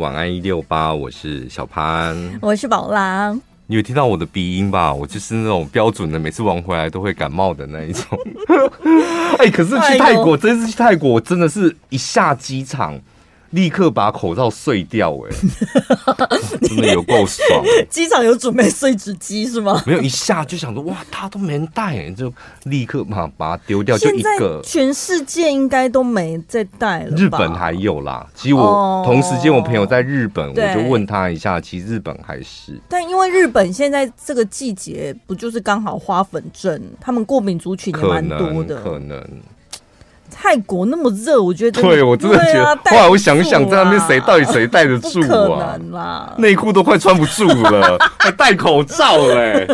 [0.00, 3.32] 晚安一六八，我是小潘，我是宝拉。
[3.68, 4.92] 你有听到我的鼻音吧？
[4.92, 8.18] 我就是那种标准的，每次玩回来都会感冒的那一种。
[9.38, 13.00] 哎、欸，可是去泰国，这次去泰国，我真的是一下机场。
[13.54, 15.30] 立刻把口罩碎掉，哎，
[16.60, 17.64] 真的有够爽！
[17.88, 19.80] 机场有准备碎纸机是吗？
[19.86, 22.32] 没有，一下就想说哇，他都没人带，就
[22.64, 24.60] 立刻嘛把它丢掉，就一个。
[24.64, 27.16] 全世界应该都没再带了。
[27.16, 32.80] 日本还有啦，其实我同时间我朋友在日本，我就问他一下，其实日本还是。
[32.88, 39.24] 但因为日本现在这个季节不就是刚好花粉症，他们过敏族群也蛮多的，可能。
[40.44, 42.78] 泰国那么热，我觉得对我真的觉得。
[42.84, 45.22] 后来我想想，在那边谁到底谁戴得住
[45.94, 46.34] 啊？
[46.36, 49.66] 内裤都快穿不住了， 还戴口罩嘞，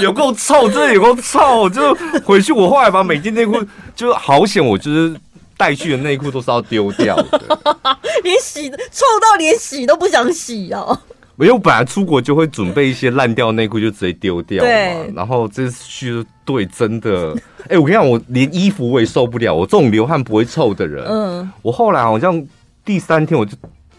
[0.00, 1.68] 有够臭，真的有够臭。
[1.68, 1.92] 就
[2.24, 3.60] 回去，我后来把每件内裤
[3.96, 5.12] 就好险，我就是
[5.56, 7.40] 带去的内裤都是要丢掉的，
[8.22, 10.96] 连洗臭到连洗都不想洗哦。
[11.36, 14.70] 没有，本来出国就会准备一些烂掉内裤，就直接丢掉嘛。
[15.14, 17.34] 然后这次去，对，真的，
[17.66, 19.54] 哎、欸，我跟你讲，我连衣服我也受不了。
[19.54, 22.44] 我这种流汗不会臭的人，嗯，我后来好像
[22.84, 23.56] 第三天我就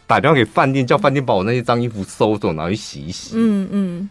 [0.07, 3.31] 打电话给饭店，叫饭店把我那些脏衣服收走，拿去洗一洗。
[3.35, 4.09] 嗯嗯，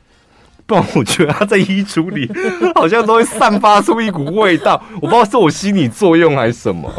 [0.67, 2.31] 不然我觉得他在衣橱里
[2.75, 6.93] 好像都会散发出一股味道，我不知道是我心理作用还是什么。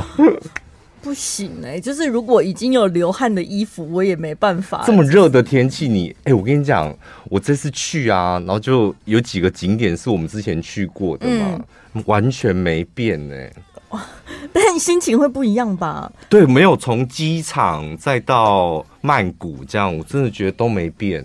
[1.05, 4.83] 不行哎、欸，就是如果已经有流汗的衣服，我也没办法。
[4.87, 6.91] 这么热的天气，你哎、欸，我跟你讲，
[7.29, 11.61] 我这次去啊，然后就有几个景点是我们之前去过的嘛，
[11.93, 13.53] 嗯、完全没变哎、欸。
[14.51, 16.11] 但心情会不一样吧？
[16.27, 21.23] 对，没有从机场再到曼谷这样，我真的觉得都没变。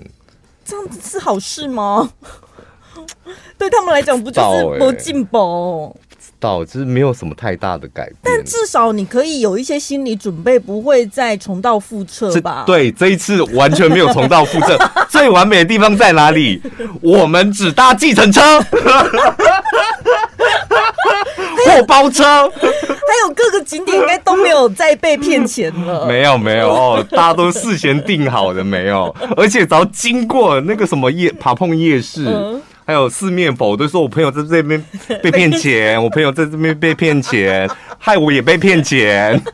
[0.63, 2.13] 这样子是好事吗？
[3.57, 5.97] 对他们来讲，不就是不进步？
[6.41, 12.65] 到就是没有什么太大的改变，但至少你可以有一些心理准备，不会再重蹈覆辙吧？
[12.67, 14.77] 对，这一次完全没有重蹈覆辙。
[15.09, 16.61] 最完美的地方在哪里？
[17.03, 18.41] 我们只搭计程车，
[21.67, 26.07] 或包车，还有各个景点应该都没有再被骗钱了。
[26.09, 32.25] 没有没有哦，大家都事先定好的，没有，而且只要经过那个什么夜爬碰夜市。
[32.27, 34.85] 嗯还有四面佛，都说我朋友在这边
[35.23, 39.41] 被骗钱， 我朋友在这边被骗钱，害我也被骗钱。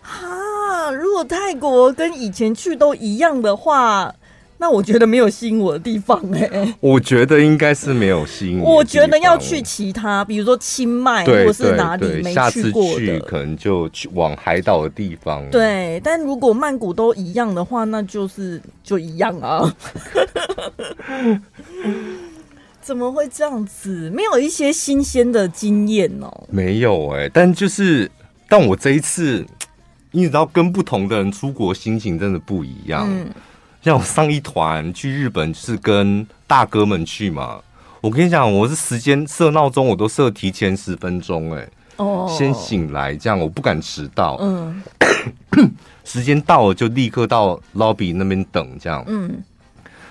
[0.00, 4.14] 哈，如果泰国跟以前去都一样的话。
[4.58, 8.60] 那我觉得没有吸引我的地方哎、 欸，我觉得应该是没有吸引。
[8.60, 12.82] 我觉得要去其他，比如说清迈或是哪里没去过
[13.26, 15.48] 可能就去往海岛的地方。
[15.50, 19.70] 对，但如果曼谷都一样的话，那就是就一样啊。
[22.80, 24.08] 怎么会这样子？
[24.10, 26.48] 没有一些新鲜的经验哦、喔。
[26.50, 28.10] 没有哎、欸，但就是，
[28.48, 29.44] 但我这一次，
[30.12, 33.06] 你知道，跟不同的人出国，心情真的不一样。
[33.10, 33.28] 嗯
[33.86, 37.60] 像我上一团去日本是跟大哥们去嘛，
[38.00, 44.82] 我跟你讲，我是时间设闹钟，我都设提前十分钟，哎，哦，先醒来，这样我不敢迟到，嗯，
[46.02, 49.40] 时间到了就立刻到 lobby 那边等，这样，嗯，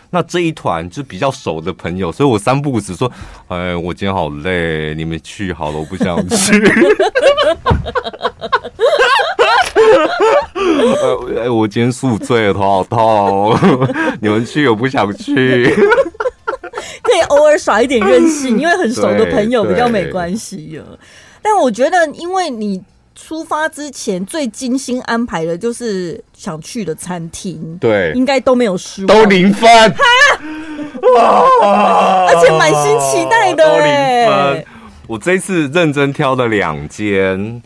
[0.09, 3.11] 那这一团就比较熟的朋友，所以我三不五时说，
[3.47, 6.63] 哎，我今天好累，你们去好了，我不想去。
[11.35, 13.57] 呃， 我今天宿醉了，头好痛。
[14.21, 15.65] 你们去，我不想去。
[17.01, 20.81] 可以偶尔耍一点任性，因为很熟的朋友比较没关系。
[21.41, 22.81] 但我觉得，因为你
[23.15, 29.69] 出发之前最精心安排的就是想去的餐厅，对，应该都没有失望，都零分。
[31.61, 34.65] 而且满心期待的，都零分。
[35.07, 37.61] 我这次认真挑了两间。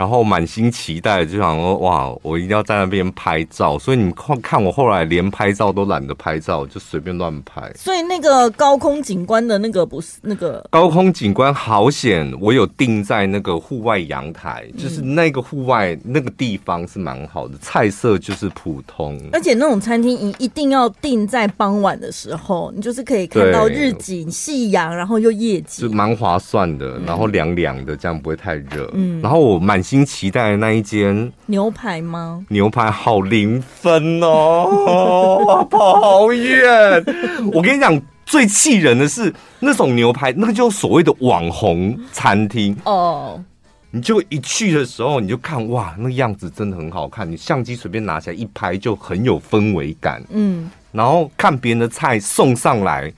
[0.00, 3.78] 然后满心期待，就想说哇，我一定要在那边拍照。
[3.78, 7.70] 所以你们看，看我后来连拍照都懒得拍照，就随便乱拍。
[7.76, 19.20] 所以那个高空景观的那个不是那个高空景观好险，我有定在那个户外阳台，嗯、就是那个户外那个地方是蛮好的，菜色就是普通。
[19.34, 26.98] 而且那种餐厅一一定要定在傍晚的时候，你就是可以看到日景、夕阳，然后又夜景，就蛮划算的。
[27.00, 28.90] 然后凉凉的，这样不会太热。
[28.94, 29.78] 嗯，然后我满。
[29.90, 32.44] 新期待的那一间牛排吗？
[32.48, 34.68] 牛排好零分哦，
[35.44, 37.04] 我跑好远。
[37.52, 43.42] 我跟你讲，最气人的是那种牛排，那个就是所谓的网红餐厅哦。
[43.90, 47.28] 你就一去的时候，你就看哇，那个样子真的很好看。
[47.28, 50.22] 你相机随便拿起来一拍，就很有氛围感。
[50.30, 53.12] 嗯，然后看别人的菜送上来，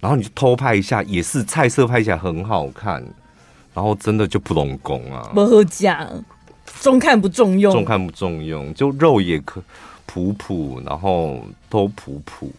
[0.00, 3.02] 然后你就偷拍一下，也是菜色拍起来很好看。
[3.74, 6.08] 然后真的就不拢功啊，不好讲，
[6.80, 9.62] 中看不中用，中看不中用，就肉也可
[10.06, 12.50] 普普，然后都普普。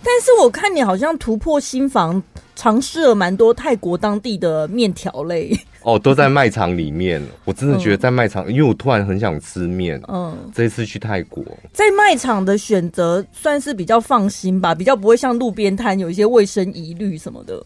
[0.00, 2.22] 但是我看你好像突破新房，
[2.54, 5.58] 尝试了蛮多泰国当地的面条类。
[5.82, 7.20] 哦，都在卖场里面。
[7.44, 10.00] 我真的觉得在卖场，嗯、因为我突然很想吃面。
[10.06, 11.42] 嗯，这一次去泰国，
[11.72, 17.60] 在卖场的选择算是比较放心吧，比较不会像路边摊有一些卫生疑虑什么的。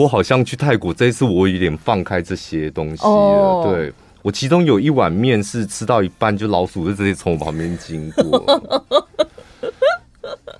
[0.00, 3.10] 我好像去泰国这一次，我有点放开这些东西了。
[3.10, 3.92] 哦、对，
[4.22, 8.62] 我其中有一碗面是吃到一半，就老鼠就直接从我旁边经过。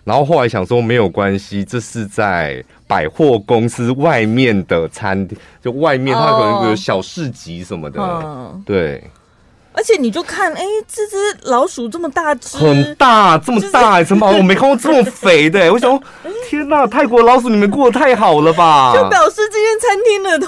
[0.05, 7.99] 然后后来想说没有关系，这是在百货公司外面的餐厅，就外面它可能有小市集什么的。
[8.03, 9.03] 哦、对，
[9.81, 15.73] 而且你就看，哎，这只老鼠这么大只，很大，这么大，怎么、就是、我没看过 这么肥的？
[15.73, 15.99] 我想，
[16.47, 18.93] 天哪，泰国老鼠你们过得太好了吧？
[18.95, 20.39] 就表示这间餐厅的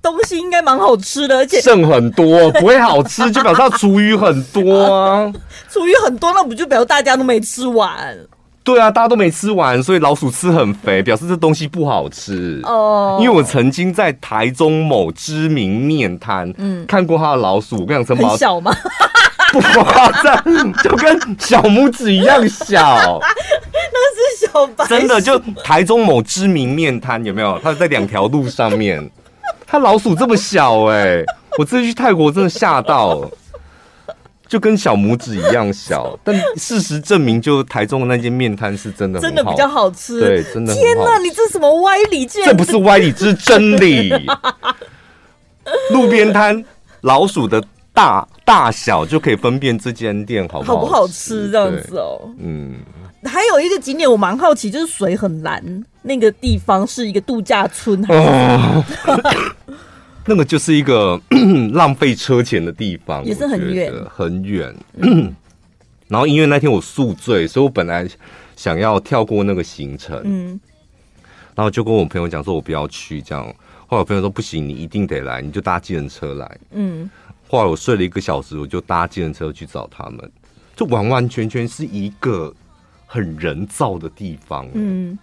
[0.00, 5.32] 东西应该蛮好吃的，而且剩很多，不会好吃就表示厨余很多啊。
[5.68, 8.16] 厨余很多，那不就表示大家都没吃完？
[8.62, 13.18] 对啊，大家都没吃完，所以老鼠吃很肥，表示这东西不好吃哦。
[13.20, 18.72] 因为我曾经在台中某知名面摊，嗯，看过他的老鼠，我跟你讲，很小吗？
[19.52, 23.18] 不夸张，就跟小拇指一样小。
[23.92, 27.58] 那是小白，真的就台中某知名面摊有没有？
[27.60, 29.10] 它在两条路上面，
[29.66, 31.24] 它老鼠这么小哎、欸，
[31.58, 33.30] 我这次去泰国真的吓到了。
[34.50, 40.18] 就跟小拇指一样小， 但事实证明，就台中的那间面摊是真的真的比较好吃。
[40.18, 40.74] 对，真的。
[40.74, 42.26] 天哪，你这什么歪理？
[42.26, 44.10] 这不是歪理，这是真理。
[45.94, 46.64] 路边摊
[47.02, 47.62] 老鼠的
[47.94, 52.20] 大大小就可以分辨这间店好不好，好不好吃，这样子哦。
[52.40, 52.74] 嗯，
[53.24, 55.62] 还有一个景点我蛮好奇，就是水很蓝
[56.02, 59.30] 那个地方是一个度假村还是？
[60.30, 61.20] 那个就是一个
[61.74, 64.72] 浪费车钱的地方，也是很远，很远。
[66.06, 68.08] 然后因为那天我宿醉，所以我本来
[68.54, 70.60] 想要跳过那个行程，嗯，
[71.56, 73.44] 然后就跟我朋友讲说，我不要去这样。
[73.88, 76.58] 后来我朋友说不行，你一定得来，你就搭计程车来。
[76.70, 77.10] 嗯，
[77.48, 80.30] 后来我睡了一个小时，我就搭计程车去找他们，
[80.76, 82.54] 就完完全全是一个
[83.04, 84.64] 很人造的地方。
[84.74, 85.18] 嗯。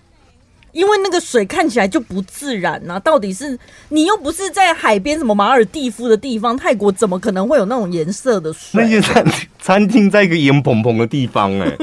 [0.72, 3.58] 因为那个水看起来就不自然呐、到底是
[3.90, 8.84] 你又不是在海边什么马尔地夫的地方，泰国怎么可能会有那种颜色的水？
[8.84, 9.26] 那些餐
[9.60, 11.78] 餐厅在一个盐蓬蓬的地方、欸，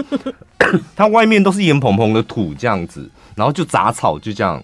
[0.59, 4.63] 哎，它外面都是盐蓬蓬的土这样子，然后就杂草就这样，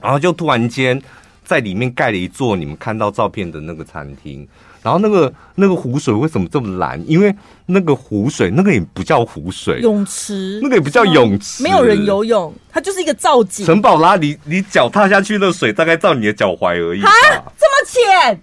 [0.00, 1.00] 然后就突然间
[1.44, 4.46] 在里面盖了一座你们看到照片的那个餐厅。
[4.84, 7.02] 然后那个那个湖水为什么这么蓝？
[7.08, 7.34] 因为
[7.64, 13.64] 那个湖水，那个也不叫湖水，泳池，那个也不叫泳池，没有人游泳，它就是一个造景。
[13.64, 17.02] 陈宝拉，你你脚踏下去，那水大概到你的脚踝而已。
[17.02, 17.10] 啊，
[17.58, 18.38] 这么浅？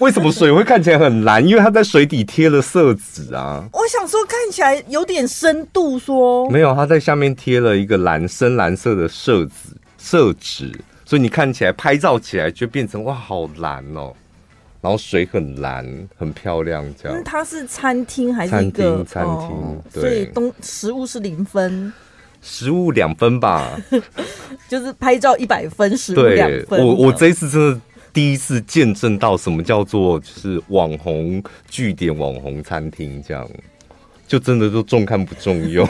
[0.00, 1.42] 为什么水会看起来很蓝？
[1.46, 3.66] 因为它在水底贴了色纸啊。
[3.72, 9.50] 我想说，看起来有点深度说，说没有，它在下面贴了一个蓝深蓝色的色纸
[9.96, 10.70] 色纸，
[11.06, 14.12] 所以你看起来拍照起来就变成哇，好蓝哦。
[14.80, 15.86] 然后水很蓝，
[16.16, 17.22] 很漂亮，这样。
[17.24, 19.24] 它是餐厅还是一个餐厅？
[19.24, 21.92] 餐厅，哦，所以东食物是零分，
[22.40, 23.80] 食物两分吧。
[24.68, 26.84] 就是拍照一百分，食物两分。
[26.84, 27.80] 我我这一次真的
[28.12, 33.48] 第一次见证到什么叫做就是网红据点、网红餐厅这样。
[34.26, 35.86] 就真的都重看不重用，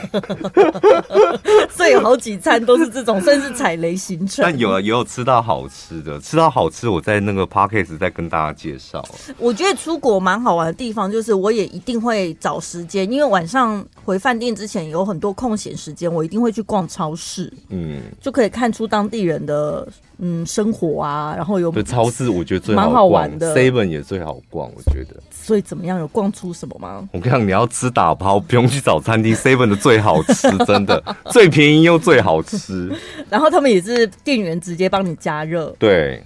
[1.70, 4.42] 所以有好几餐都是这种，算是踩雷行程。
[4.44, 9.02] 但有啊，也有吃到好吃的，吃到好吃，我在那个 podcast 再跟大家介绍。
[9.38, 19.86] 我觉得出国蛮好玩的地方，就是我也一定会找时间，因为晚上回饭店之前有很多空闲时间，我一定会去逛超市，嗯，就可以看出当地人的
[20.18, 25.16] 嗯生活啊，然后有对超市，我觉得最好，好玩的，seven 也最好逛，我觉得。
[25.46, 26.00] 所以怎么样？
[26.00, 27.08] 有逛出什么吗？
[27.12, 31.00] 我跟你讲，你要吃打包，不用去找餐厅，seven 的最好吃，真的
[31.30, 32.92] 最便宜又最好吃。
[33.30, 35.72] 然后他们也是店员直接帮你加热。
[35.78, 36.20] 对，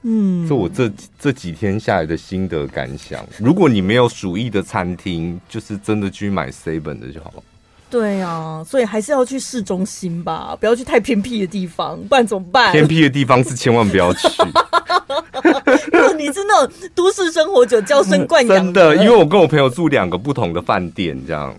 [0.00, 3.22] 嗯，这我这这几天下来的心得感想。
[3.38, 7.42] 如果你没有鼠疫的餐厅，就是真的去买 seven 的就好了。
[7.90, 12.72] 对啊，所以还是要去市中心吧，不要去太偏僻的地方，不然怎么办？
[12.72, 14.28] 偏僻的地方是千万不要去。
[16.16, 18.96] 你是那种都市生活者娇生惯养，真的。
[18.96, 21.54] 因为我跟我朋友住两个不同的饭店，这样。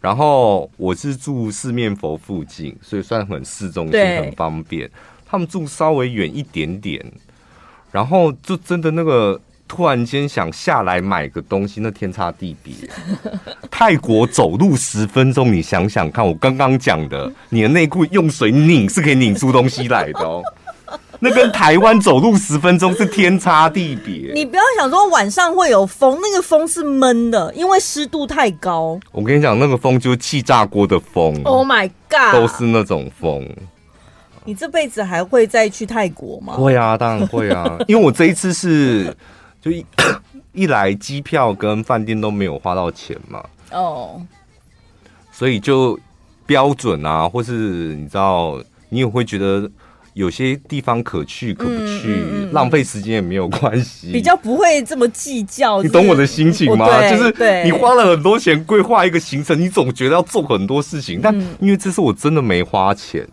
[0.00, 4.90] 然后我是住四面佛附近，所以算很市中心，很方便。
[5.26, 7.04] 他们住稍微远一点点，
[7.92, 9.38] 然后就真的那个
[9.70, 12.74] 突然间想下来买个东西，那天差地别。
[13.70, 20.42] 泰国走路十分钟，你想想看，我刚刚讲的，你的内裤用水拧是可以拧出东西来的哦。
[21.20, 24.32] 那跟台湾走路十分钟是天差地别。
[24.34, 28.98] 你不要想说晚上会有风，那个风是闷的，因为湿度太高。
[29.12, 31.40] 我跟你讲，那个风就是气炸锅的风。
[31.44, 32.32] Oh my god！
[32.32, 33.48] 都是那种风。
[34.44, 36.54] 你这辈子还会再去泰国吗？
[36.54, 39.14] 会啊，当然会啊，因为我这一次是
[39.60, 39.84] 就一
[40.52, 43.44] 一来机票跟饭店都没有花到钱嘛。
[43.72, 44.12] 哦。
[44.12, 44.20] Oh.
[45.32, 45.98] 所以就
[46.44, 49.70] 标准啊，或是你知道，你也会觉得
[50.12, 55.82] 有些地方可去可不去，嗯嗯嗯、浪费时间也没有关系，比较不会这么计较。
[55.82, 56.86] 你懂我的心情吗？
[57.08, 63.26] 就是你花了很多钱规划一个行程，你总觉得要做很多事情，但因为这次我真的没花钱，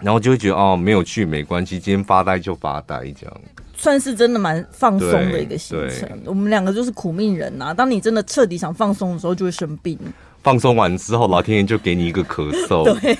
[0.00, 3.40] 然后就会觉得哦，没有去没关系，今天发呆就发呆，这样
[3.82, 6.08] 算是真的蛮放松的一个行程。
[6.24, 9.98] 我们两个就是苦命人呐、啊，当你真的彻底想放松的时候，就会生病。
[10.44, 12.84] 放松完之后，老天爷就给你一个咳嗽。
[13.00, 13.18] 对，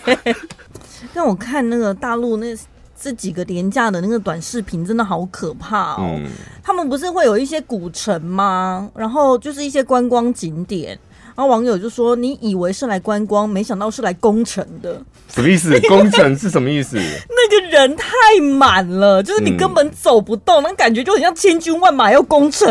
[1.12, 2.56] 让我看那个大陆那
[2.96, 6.16] 这几个廉价的那个短视频，真的好可怕哦。
[6.20, 6.30] 嗯、
[6.62, 8.88] 他们不是会有一些古城吗？
[8.94, 10.96] 然后就是一些观光景点，
[11.34, 15.00] 然后网友就说：“你以为是来观光，没想到是来攻城的。”
[15.34, 15.78] 什么意思？
[15.88, 16.96] 攻城是什么意思？
[17.28, 18.08] 那个人太
[18.40, 22.68] 满了，就是你根本走不动，嗯、那感觉就很像千军万马要攻城。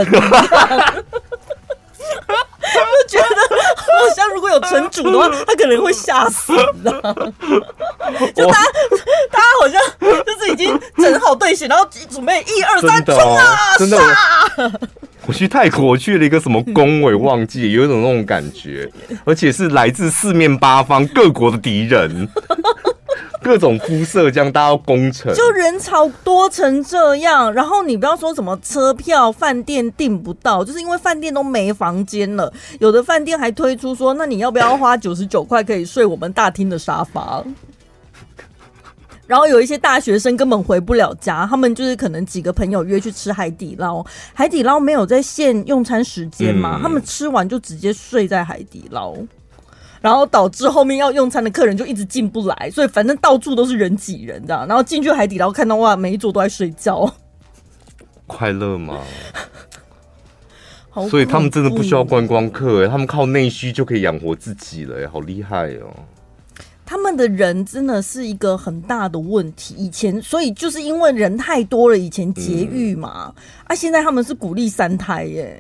[2.74, 3.26] 我觉得
[3.76, 6.54] 好像如果有城主的话，他可能会吓死？
[8.36, 8.64] 就他，
[9.32, 9.82] 他好像
[10.24, 13.76] 就是已经整好队形，然后准备一二三冲啊！
[13.78, 13.98] 真的，
[15.26, 18.90] 我去泰国，我去了一个什么宫，我也忘记，有一种那种感觉，
[19.24, 22.28] 而且是来自四面八方各国的敌人。
[23.44, 27.52] 各种肤色，这样大家要攻城，就人潮多成这样。
[27.52, 32.54] 然后你不要说什么车票、饭店订不到，就是因为饭店都没房间了。
[32.78, 37.44] 有的饭店还推出说，那你要不要花九十九块可以睡我们大厅的沙发？
[39.32, 49.16] 然后有一些大学生根本回不了家，他们就是可能几个朋友约去吃海底捞，海底捞没有在限用餐时间嘛，嗯、他们吃完就直接睡在海底捞。
[50.02, 54.68] 然后导致后面要用餐的客人就一直进不来，所以反正到处都是人挤人这样。
[54.68, 57.10] 然后进去海底捞看到哇，每一桌都在睡觉，
[58.28, 59.00] 快乐吗？
[61.10, 65.96] 所以他们真的不需要观光客，他们靠内需就可以养活自己了，好厉害哦！
[66.92, 69.74] 他们的人真的是一个很大的问题。
[69.78, 75.58] 以前所以就是因为人太多了，以前节育嘛，嗯、啊，现在他们是鼓励三胎耶。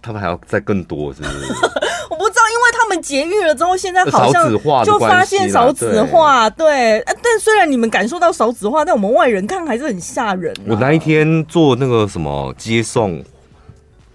[0.00, 1.52] 他们还要再更多，是不是？
[2.08, 4.50] 我不知道，因为他们节育了之后，现在好像
[4.82, 6.48] 就发现少子化。
[6.48, 10.64] 对，但虽然你们感受到少子化，但我们外人看还是很吓人啊。
[10.68, 13.22] 我那一天做那个什么接送，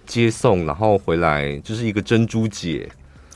[0.04, 2.88] 接送，然后回来就是一个珍珠姐，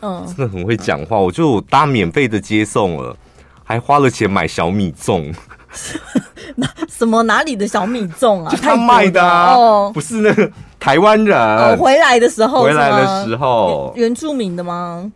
[0.02, 1.18] 嗯，真的很会讲话。
[1.18, 3.16] 我就搭免费的接送了，
[3.62, 5.34] 还花了钱买小米粽。
[6.88, 8.52] 什么哪里的小米粽啊？
[8.60, 10.50] 他卖的啊，哦，不是那个。
[10.80, 15.12] 台湾人、哦、回来的时候，回来的时候，原住民的吗？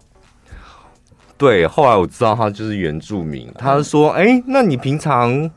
[1.38, 3.50] 对，后来我知道他就是原住民。
[3.58, 5.50] 他说：“哎、欸，那你平常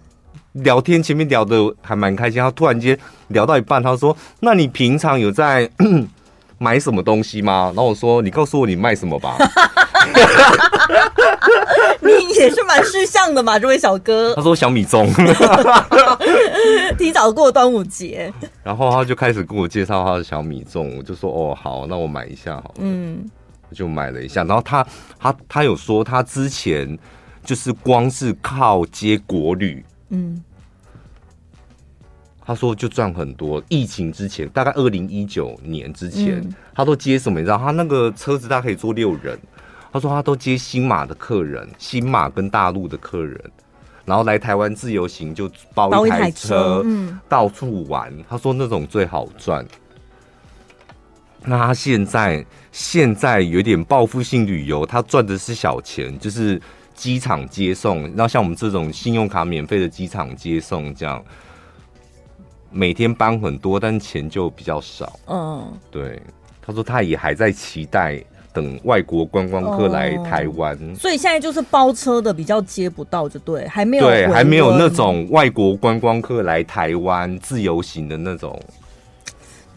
[0.53, 5.69] 聊天前面聊的还蛮开心，他突然间聊到一半，他说：‘那你平常有在
[6.57, 9.37] 买什么东西吗？’然后我说：‘你告诉我你卖什么吧。’
[12.01, 14.33] 你也是蛮识相的嘛，这位小哥。
[14.35, 15.05] 他说小米粽，
[16.97, 18.31] 提早过端午节。
[18.63, 22.75] 然后他就开始跟我介绍他的小米粽，我就说哦好，那我买一下好了。
[22.79, 23.29] 嗯，
[23.69, 24.43] 我就买了一下。
[24.43, 24.85] 然后他
[25.19, 26.97] 他他有说他之前
[27.43, 30.41] 就是光是靠接国旅，嗯，
[32.47, 33.61] 他说就赚很多。
[33.67, 37.39] 疫情之前，大概二零一九年之前，嗯、他都接什么？
[37.39, 39.37] 你知道，他那个车子大概可以坐六人。
[39.91, 43.37] 他说他都接新马的客人，新马跟大陆的客人，
[44.05, 48.13] 然后来台湾自由行就包一台车，嗯，到处玩。
[48.29, 49.65] 他说那种最好赚。
[51.43, 56.61] 那他现在现在有点报复性旅游，他赚的是小钱，就是
[56.93, 58.03] 机场接送。
[58.09, 61.23] 然后像我们这种信用卡免费的机场接送，这样
[62.71, 65.19] 每天班很多，但钱就比较少。
[65.27, 66.21] 嗯，对。
[66.61, 68.23] 他说他也还在期待。
[68.53, 78.59] 等外国观光客来台湾，哦，所以现在就是包车的比较接不到，就对，还没有对，还没有那种外国观光客来台湾自由行的那种。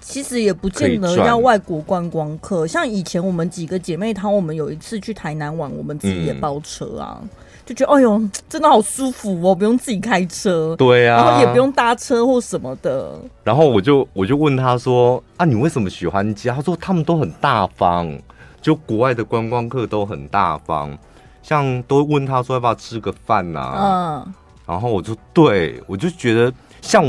[0.01, 7.29] 其实也不见得要外国观光客，像以前我们几个姐妹淘，我们有一次去台南玩，我们自己也包车啊，嗯、
[7.67, 13.19] 就觉得哎呦，真的好舒服哦，不用自己开车，对啊，然后也不用搭车或什么的。
[13.45, 16.55] 然后我就我就问他说啊，你为什么喜欢家？
[16.55, 18.19] 他说他们都很大方。
[18.63, 20.95] 就国外的观光客都很大方，
[21.43, 24.35] 像都问他说要不要吃个饭呐，嗯，
[24.67, 27.03] 然然后我就对我就觉得像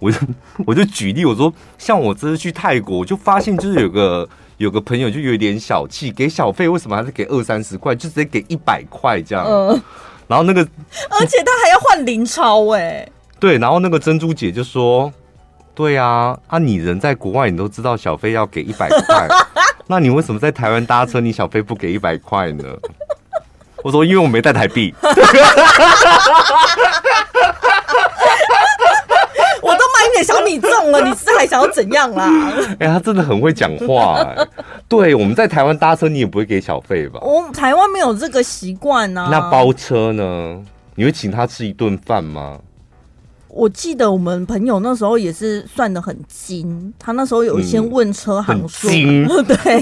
[0.00, 0.18] 我就
[0.66, 9.44] 我就举例我说像我这次去泰国，我就发现就是有个有个朋友就有点小气，给小费为什么还是给二三十块，就直接给一百块这样。
[9.46, 9.80] 嗯。
[10.26, 13.08] 然后那个，而且他还要换零钞哎。
[13.38, 15.12] 对，然后那个珍珠姐就说
[15.74, 19.28] ：“对啊，啊你人在国外，你都知道小费要给一百块，
[19.86, 22.64] 那你为什么在台湾搭车，你小费不给一百块呢？”
[23.84, 24.92] 我说：“因为我没带台币。”
[30.16, 32.52] 点小米粽了， 你是还想要怎样啦？
[32.80, 34.34] 哎、欸，他真的很会讲话。
[34.88, 37.20] 对，我们在台湾搭车，你也不会给小费吧？
[37.22, 39.28] 我台湾没有这个习惯呢。
[39.30, 40.58] 那包车呢？
[40.94, 42.58] 你会请他吃一顿饭吗？
[43.56, 49.80] 我记得我们朋友那时候也是算的很精，他那时候有先问车行说，嗯、 对，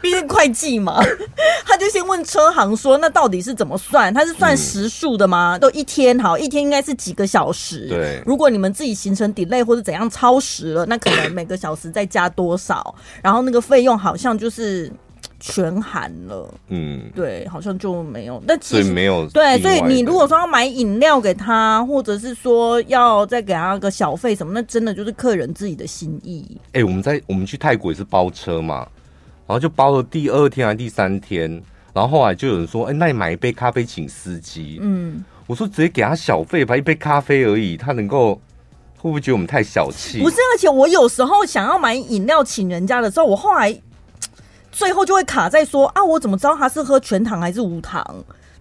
[0.00, 0.98] 毕竟会计嘛，
[1.66, 4.12] 他就先问车行说，那到底是怎么算？
[4.14, 5.58] 他是算时数的吗？
[5.58, 7.86] 嗯、都一天好，一天应该是几个小时？
[7.90, 12.94] 对，如果你们自己行程 delay 或者怎样超时了，那可能每个小时再加多少？
[13.22, 14.90] 然后那个费用好像就是。
[15.40, 18.40] 全含了，嗯，对，好像就没有。
[18.46, 26.46] 但其实没有，对，所以你如果说要买饮料给他，或者是说要再给他个小费什么，那真的就是客人自己的心意。
[26.66, 28.86] 哎、欸，我们在我们去泰国也是包车嘛，
[29.46, 31.50] 然后就包了第二天还是第三天，
[31.94, 34.78] 然后后来就有人说，哎、欸，那你买一杯咖啡请司机。
[34.82, 38.34] 嗯，我说直接给他小费吧，一杯咖啡而已，他能够
[38.98, 40.20] 会不会觉得我们太小气？
[40.20, 43.74] 不是，而且我有时候想要买饮料请人家的时候，我后来。
[44.72, 48.04] 最后就会卡在说啊，我怎么知道他是喝全糖还是无糖？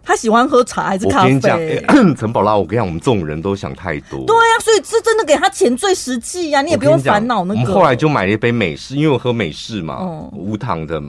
[0.01, 1.25] 他喜欢喝茶还是咖啡？
[1.25, 4.25] 我跟你讲， 陈宝拉，我跟你讲，我们这种人都想太多。
[4.25, 7.60] 对呀、啊，所以这真的给他钱最实际呀、啊，你也不用烦恼那个。
[7.60, 11.00] 我们后来就买了一杯美式，因为我喝美式嘛，嗯、无糖的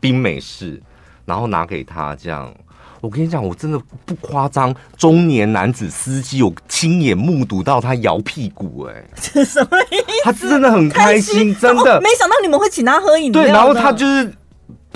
[0.00, 0.82] 冰美式，
[1.24, 2.52] 然后拿给他这样。
[3.00, 10.04] 我跟你讲，我真的不夸张，中年男子司机，我亲眼目睹到他摇屁股、欸，哎，这 什么意思？
[10.24, 12.00] 他真的很开心，真的、哦。
[12.00, 13.42] 没想到你们会请他喝饮料。
[13.42, 14.32] 对，然后他就是。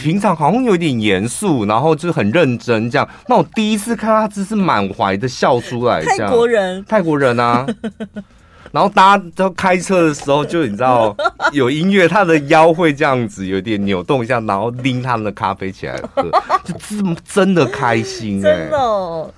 [0.02, 3.08] 平常好像有点严肃，然后就是很认真这样。
[3.28, 6.04] 那我第一次看他，只是满怀的笑出来。
[6.04, 7.64] 泰国人，泰国人啊。
[8.72, 11.14] 然后大家都开车的时候，就你知道
[11.52, 16.22] 有音乐，他的腰会这样子有点扭动一下，然后拎他们的咖啡起来喝，
[16.64, 18.42] 就这么真的开心、欸。
[18.42, 19.30] 真的、哦，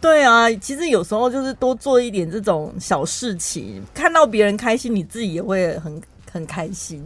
[0.00, 0.50] 对啊。
[0.54, 7.02] 其实有时候就是多做一点这种小事情，看到别人开心，你自己也会很很开心。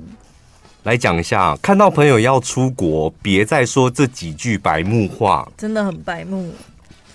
[0.87, 6.55] 来讲一下，看到朋友要出国，别再说这几句白目话，真的很白目，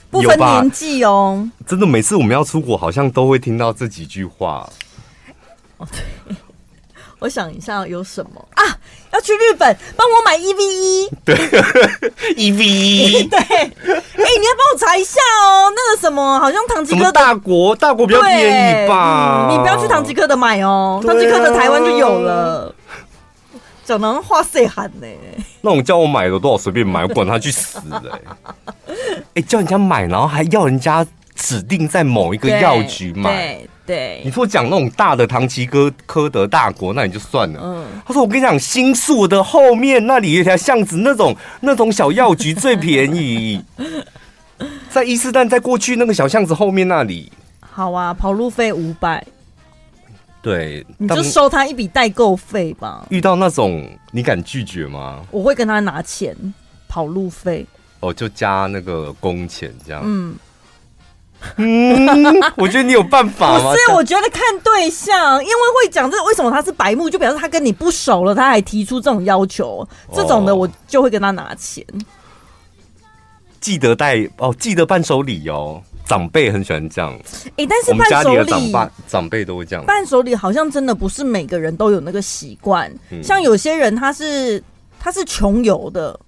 [0.09, 1.49] 不分年纪哦。
[1.65, 4.69] 真的，每次我们要出国，好像都会听到这几句话。
[5.77, 6.35] 哦，对，
[7.19, 8.45] 我想一下有什么。
[8.55, 8.63] 啊？
[9.13, 11.35] 要去日本，帮我买 E V 一，对，
[12.35, 13.39] E V 一，对。
[13.39, 17.11] 哎、欸，你要帮我查一下哦，那个什么，好像唐吉诃德。
[17.13, 19.47] 大国，大国比较便宜吧？
[19.49, 22.75] 嗯、你不要去唐吉诃德买哦，唐吉诃德台湾就有了。
[23.83, 25.07] 讲能话谁喊呢？
[25.61, 27.79] 那种叫我买的多少随便买，我管他去死！
[28.87, 33.31] 哎、欸，叫人家买，然后还要人家指定在某一个药局买。
[33.33, 37.59] 对对，你说讲那种大的唐吉诃德大国，那你就算了。
[37.61, 43.61] 嗯，他说我跟你讲，新宿的后面那里有一条巷子，那种那种小药局最便宜，
[44.89, 47.31] 在伊势丹再过去那个小巷子后面那里。
[47.59, 49.25] 好啊，跑路费五百。
[50.41, 53.05] 对，你就收他一笔代购费吧。
[53.09, 55.21] 遇到那种，你敢拒绝吗？
[55.29, 56.35] 我会跟他拿钱，
[56.87, 57.65] 跑路费。
[57.99, 60.01] 哦，就加那个工钱这样。
[60.03, 60.35] 嗯
[61.57, 62.07] 嗯，
[62.57, 63.71] 我觉得你有办法吗？
[63.71, 71.85] 不是，我觉得看对象，因为会讲这为什么他是白目，就表示他跟你不熟了，他还提出这种要求，这种的我就会跟他拿钱。
[71.93, 72.01] 哦、
[73.59, 75.81] 记得带哦，记得伴手礼哦。
[76.11, 77.09] 长辈很喜欢这样，
[77.51, 79.85] 哎、欸，但是伴手礼长辈长辈都会这样。
[79.85, 84.61] 伴手礼好像真的不是每个人都有那个习惯，嗯、像有些人他是
[84.99, 86.19] 他是穷游的，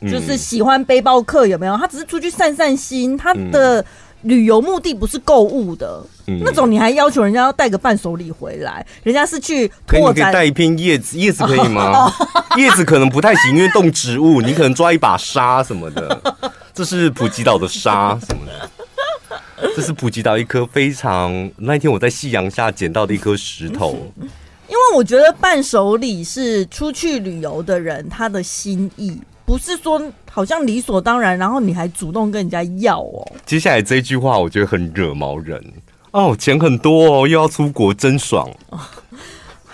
[0.00, 1.76] 嗯、就是喜欢背包客，有没有？
[1.76, 3.84] 他只是出去散散心，他的
[4.22, 10.24] 旅游目的不是购物的，嗯、那种你还要求人家要带个伴手礼回来，人家是去拓展。
[10.24, 12.10] 可以带一片叶子， 叶子可以吗？
[12.56, 16.18] 叶子可能不太行，因为动植物，你可能抓一把沙什么的，
[16.72, 18.70] 这是普吉岛的沙什么的。
[19.76, 23.96] 这是普吉岛一颗非常，那一天我在夕阳下捡到的一颗石头。
[24.68, 33.24] 因为我觉得伴手礼是出去旅游的人他的心意，不是说好像理所当然，然后你还主动跟人家要哦。
[33.46, 35.62] 接下来这句话我觉得很惹毛人
[36.10, 38.50] 哦，钱很多哦，又要出国，真爽。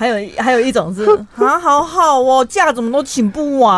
[0.03, 1.05] 还有还有一种是
[1.37, 3.73] 啊，好好哦，假怎么都请不完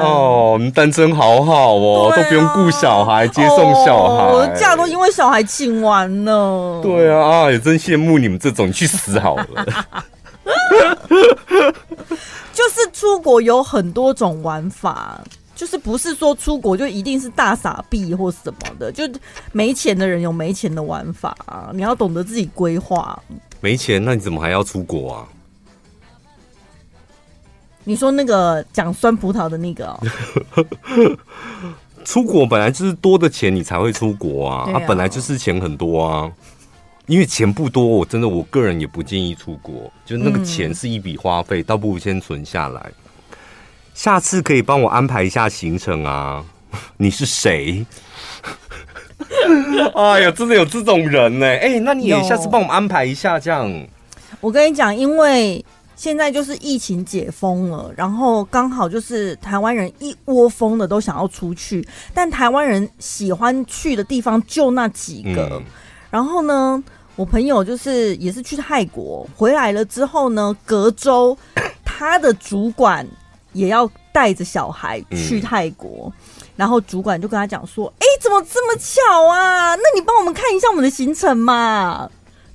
[0.00, 6.80] 哦，你单身好好哦，啊、都不用顾小孩，接送小孩，我的假都因为小孩请完了。
[6.82, 9.46] 对啊，啊，也真羡慕你们这种，你去死好了。
[12.52, 15.20] 就是出国有很多种玩法，
[15.54, 19.04] 就是不是说出国就一定是大傻逼或什么的，就
[19.52, 23.16] 没钱的人有没钱的玩法啊，你要懂得自己规划。
[23.60, 25.24] 没钱，那你怎么还要出国啊？
[27.88, 29.98] 你说那个讲酸葡萄的那个哦，
[32.04, 36.30] 出国本来就是多的钱，你才会出国啊，啊，啊，本来就是钱很多啊。
[37.06, 39.90] 因为钱不多，我真的我个人也不建议出国。
[40.04, 42.92] 就那个钱是一笔花费，倒不如先存下来。
[43.94, 46.44] 下次可以帮我安排一下行程啊？
[46.98, 47.86] 你是谁？
[49.96, 51.46] 哎呀，真的有这种人呢！
[51.46, 53.72] 哎，那你也下次帮我们安排一下这样。
[54.42, 55.64] 我跟你讲，因为
[55.98, 65.48] 现在就是疫情解封了，然后刚好就是台湾人一窝蜂的都想要出去，但台湾人喜欢去的地方就那几个。
[65.52, 65.62] 嗯、
[66.08, 66.82] 然后呢？
[67.16, 71.36] 我朋友就是也是去泰国回来了之后呢，隔周
[71.84, 73.04] 他的主管
[73.52, 79.74] 也要带着小孩去泰国，嗯、然后主管就跟他讲说：“哎、欸，怎么这么巧啊？
[79.74, 82.08] 那你帮我们看一下我们的行程嘛，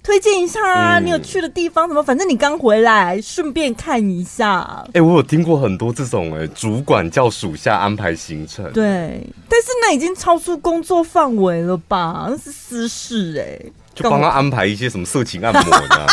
[0.03, 2.03] 推荐一下啊，你有去的地方什么？
[2.03, 12.27] 反正你刚回来，顺便看一下。”哎，我有听过很多这种哎，主管叫属下安排行程，对，但是那已经超出工作范围了吧？
[12.29, 13.71] 那是私事哎。
[13.95, 16.07] 就帮他安排一些什么色情按摩的，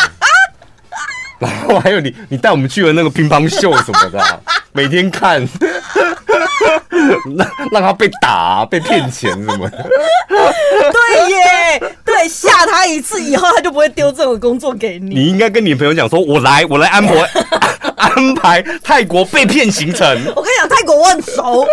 [1.39, 5.43] 然后还有你，你带我们去了那个乒乓秀什么的，每天看，
[7.37, 9.77] 让让他被打、被骗钱什么的。
[10.29, 15.15] 对耶，对，吓他一次以后，他就不会丢这种工作给你。
[15.15, 17.15] 你应该跟你朋友讲说，我来，我来安排
[17.97, 20.07] 安排泰国被骗行程。
[20.35, 21.65] 我跟你讲，泰国我很熟，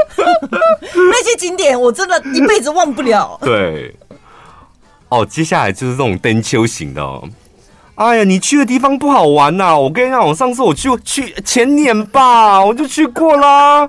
[0.95, 3.39] 那些景点我真的一辈子忘不了。
[3.43, 3.95] 对。
[5.09, 7.25] 哦，接下来就是这种登秋型的哦。
[7.95, 9.77] 哎呀，你去的地方不好玩呐！
[9.77, 13.89] 我跟你讲，我上次我去去前年吧，我就去过啦。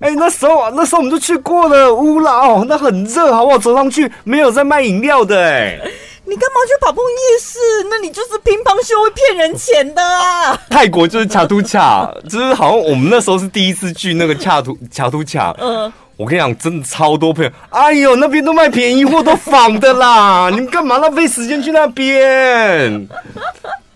[0.00, 3.58] 哎，那时候那时候我们就去过了乌拉哦，那很热，好不好？
[3.58, 5.78] 走上去没有在卖饮料的哎。
[6.24, 7.58] 你干嘛去跑碰夜市？
[7.90, 10.54] 那你就是乒乓球会骗人钱的啊！
[10.68, 15.54] 泰国就是卡图卡，就是好像我们那时候是第一次去那个卡图卡图恰。
[15.58, 15.90] 嗯。
[16.18, 17.50] 我跟你讲，真的超多朋友。
[17.70, 20.48] 哎呦，那边都卖便宜货，都仿的啦！
[20.50, 23.08] 你们干嘛浪费时间去那边？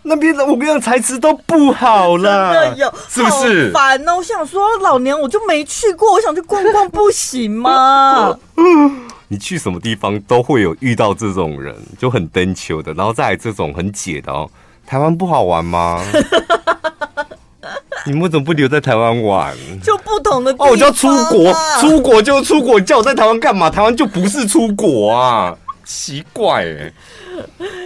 [0.02, 3.70] 那边的我跟你讲，材质都不好了，真的有，是不是？
[3.70, 4.16] 烦哦！
[4.16, 8.36] 我想说，老娘我就没去过，我想去逛逛，不行吗？
[9.28, 14.50] 你去什么地方都会有遇到这种人，就很登秋的，然后再来这种很解的哦。
[14.86, 16.02] 台湾不好玩吗？
[18.04, 19.54] 你们怎么不留在台湾玩？
[19.80, 23.70] 就不同的哦，我就要出国，出国就出国，你叫我在台湾干嘛？
[23.70, 25.56] 台湾就不是出国啊，
[25.92, 26.92] 奇怪哎。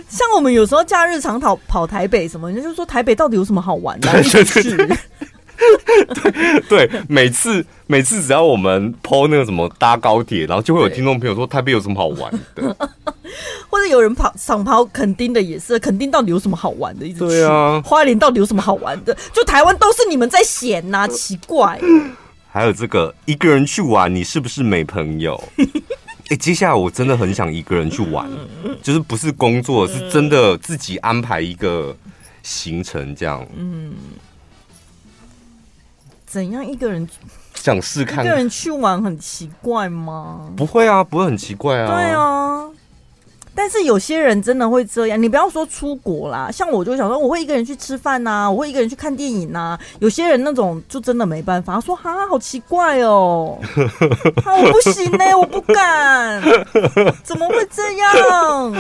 [0.09, 4.11] 像我们有时候假日常跑跑台北什么，人家就说台北到底有什么好玩的？
[4.13, 4.47] 对
[6.69, 12.77] 对，每次每次只要我们 po 那个什么搭高铁，然后就会有听众朋友说台北有什么好玩的，
[13.69, 17.07] 或者有人跑想跑垦丁的也是，垦丁到底有什么好玩的？
[17.07, 19.17] 一直对啊，花莲到底有什么好玩的？
[19.33, 21.81] 就台湾都是你们在嫌呐、啊，奇怪。
[22.53, 25.43] 还有这个一个人去玩，你是不是没朋友？
[26.27, 28.29] 哎、欸，接下来我真的很想一个人去玩，
[28.83, 31.97] 就是不是工作，是真的自己安排一个
[32.43, 33.47] 行程这样。
[33.57, 33.95] 嗯。
[36.27, 37.09] 怎样一个人
[37.55, 38.25] 想试看？
[38.25, 40.53] 一个人去玩很奇怪吗？
[40.57, 41.87] 不会啊，不会很奇怪啊。
[41.87, 42.69] 对啊，
[43.57, 45.21] 但是有些人真的会这样。
[45.21, 49.77] 你不要说出国啦，像我就想说，我会一个人去吃饭呐，我会一个人去看电影呐。
[49.99, 53.59] 有些人那种就真的没办法，他说哈，好奇怪哦，
[54.45, 56.41] 啊，我不行呢， 我不敢，
[57.25, 58.75] 怎么会这样？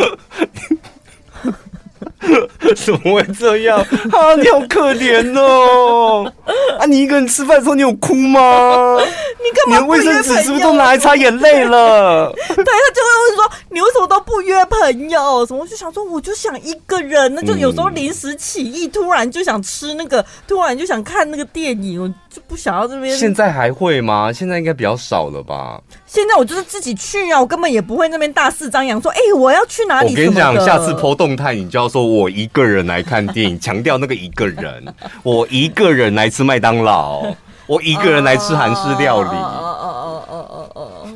[2.77, 4.35] 怎么会这样啊？
[4.37, 6.31] 你好可怜哦！
[6.79, 8.97] 啊，你一个人吃饭的时候，你有哭吗？
[8.99, 9.77] 你干嘛？
[9.79, 12.31] 你的卫生纸是不是都拿来擦眼泪了？
[12.35, 15.61] 对，他就会问说：“你为什么都不约朋友？”什么？
[15.61, 23.17] 我就想说，我就想一个人，那就有时候临时起意，突然就想吃那个，突然就想看那个电影，我就不想要这边。
[23.17, 24.33] 现在还会吗？
[24.33, 25.81] 现在应该比较少了吧？
[26.17, 34.83] 现在我就是自己去啊，我根本也不会那边大肆张扬说：“哎、欸，我要去哪里？”我跟你讲，下次 po 动态，你就要说我一个人来看电影，强调那个一个人，
[35.23, 37.23] 我一个人来吃麦当劳，
[37.67, 39.29] 我一个人来吃韩式料理。
[39.29, 41.07] 哦哦哦哦哦哦！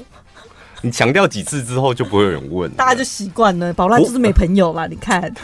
[0.82, 3.72] 你强调几次之后，就不会有人问，大家就习惯了。
[3.72, 5.32] 宝拉就是没朋友啦，你看。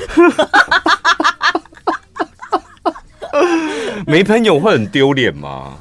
[4.07, 5.79] 没朋友会很丢脸吗？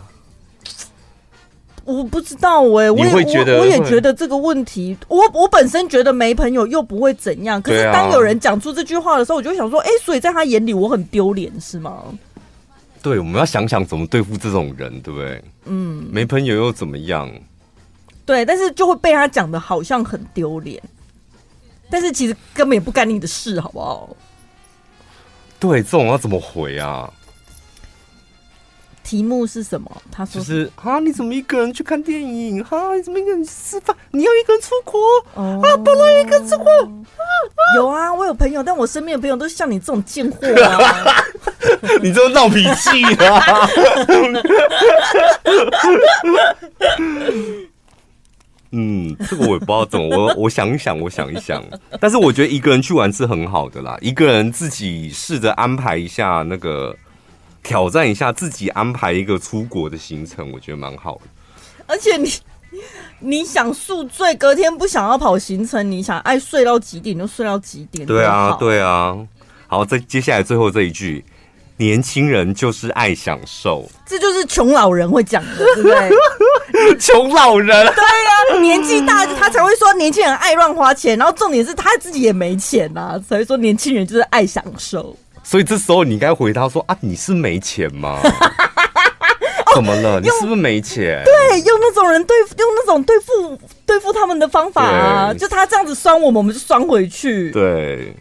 [1.85, 12.03] 我不知道哎、欸，我也会觉得我，我也觉得这个问题，我我本身觉得没朋友又不会怎样，可是当有人讲出这句话的时候，我就想说，哎、欸，所以在他眼里我很丢脸是吗？
[13.01, 15.43] 对，我们要想想怎么对付这种人，对不对？
[15.65, 17.31] 嗯，没朋友又怎么样？
[18.25, 20.81] 对，但是就会被他讲的好像很丢脸，
[21.91, 24.09] 但是其实根本也不干你的事，好不好？
[25.59, 27.07] 对，这种要怎么回啊？
[29.05, 30.01] 题目是什么？
[30.11, 32.63] 他说是啊，你怎么一个人去看电影？
[32.63, 33.95] 哈，你怎么一个人去吃饭？
[34.09, 34.99] 你要一个人出国？
[35.35, 36.67] 哦、啊，不能一个人出国。
[37.75, 41.23] 有啊，我有朋友，但我身边的朋友都像你这种贱货啊！
[42.01, 43.69] 你这闹脾气啊！
[48.71, 51.63] 嗯，这个我也不知道怎么，我我想一想，我想一想。
[52.01, 56.95] 但是我觉得一个人去玩是很好的啦，一个人自己试着安排一下那个。
[57.65, 61.21] 挑战一下自己安排一个出国的行程，我觉得蛮好的。
[61.87, 62.31] 而且你
[63.19, 68.05] 你想宿醉，隔天不想要跑行程，你想爱睡到几点就睡到几点。
[68.05, 69.17] 对啊，对啊。
[69.67, 71.25] 好，再接下来最后这一句：
[71.77, 76.11] 年轻人就是爱享受，这就是穷老人会讲的，对不对？
[76.99, 85.17] 穷老人，对啊，年纪大他才会说年轻人爱乱花钱，然后重点是他自己也没钱呐、啊，才会说年轻人就是爱享受。
[85.45, 88.19] 所以这时候你应该回答说啊，你是没钱吗？
[89.75, 90.19] 怎么了？
[90.19, 91.21] 你是不是没钱？
[91.23, 97.51] 对，用那种人对用那种对付对付他们的方法啊，就他这样子酸我们，我们就酸回去。
[97.51, 98.15] 对，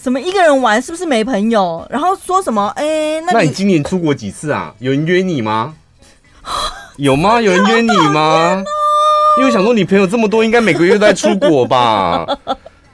[0.00, 1.84] 什么一个人玩是不是没朋友？
[1.90, 2.68] 然后说什么？
[2.76, 4.72] 哎、欸，那你，那你今年出国几次啊？
[4.78, 5.74] 有人约你吗？
[6.98, 7.40] 有吗？
[7.40, 8.62] 有人约你吗？
[9.38, 12.26] 因为想说你朋友这么多，应该每个月都在出国吧？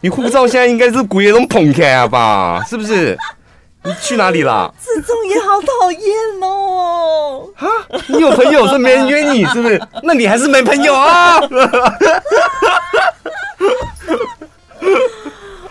[0.04, 2.62] 你护照现在应该是鬼也都捧开了吧？
[2.68, 3.16] 是不是？
[3.82, 4.70] 你去哪里了？
[4.84, 6.02] 这种也好讨厌
[6.42, 7.48] 哦！
[7.56, 7.66] 哈，
[8.08, 9.80] 你有朋友，是没人约你，是不是？
[10.04, 11.40] 那你还是没朋友啊！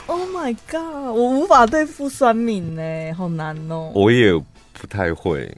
[0.08, 3.92] Oh my god，我无法对付酸敏呢，好难哦。
[3.94, 5.56] 我也不太会，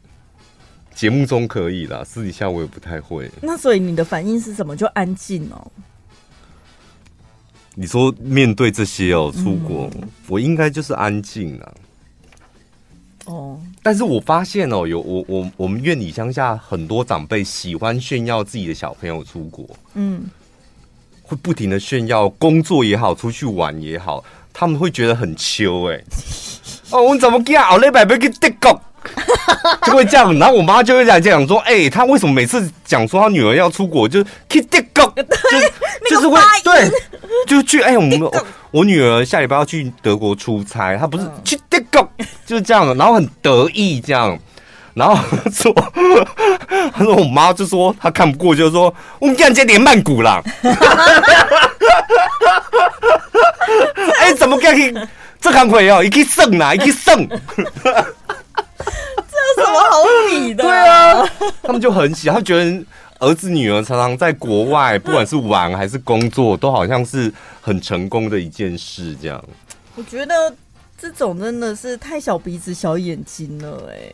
[0.94, 3.32] 节目中可以啦，私底下我也不太会。
[3.42, 4.76] 那所以你的反应是什么？
[4.76, 5.66] 就安静哦。
[7.76, 11.74] 你说面对这些哦，出国，嗯、我应该就是安静啊。
[13.26, 20.24] 哦，但是我发现哦，有我我我们院里乡下很多长辈喜欢炫耀自己的小朋友出国，嗯，
[21.22, 26.02] 会不停的炫耀工作也好，出去玩也好，他们会觉得很秋哎。
[26.92, 27.64] 哦，我怎么讲？
[27.66, 28.82] 好礼拜要去德国。
[29.86, 35.26] 就会这样，然后我妈就会这样讲说：“哎、欸，她为什么每次讲说她女儿要出国，就去德国，就
[36.10, 36.89] 就是会对，
[37.48, 42.10] 就去哎、欸，我们我，我女儿下礼拜要去德国出差，她不是去德国，
[42.46, 44.38] 就是这样，然后很得意这样，
[44.94, 45.15] 然后
[45.52, 45.74] 说，
[46.94, 50.41] 她说我妈就说她看不过，就是说我们这样接连曼谷啦，
[54.20, 54.94] 哎、欸，怎么可以
[55.39, 57.28] 这看会哦，一起胜啦，一起胜。”
[59.80, 60.64] 好比的？
[60.64, 61.28] 对啊，
[61.64, 62.86] 他们就很喜欢，他觉得
[63.20, 69.16] 儿子女儿常常在国外，不管是玩还是工作，都好像是很成功的一件事。
[69.22, 69.44] 这样，
[69.96, 70.54] 我觉得
[71.00, 73.90] 这种真的是太小鼻子小眼睛了。
[73.92, 74.14] 哎，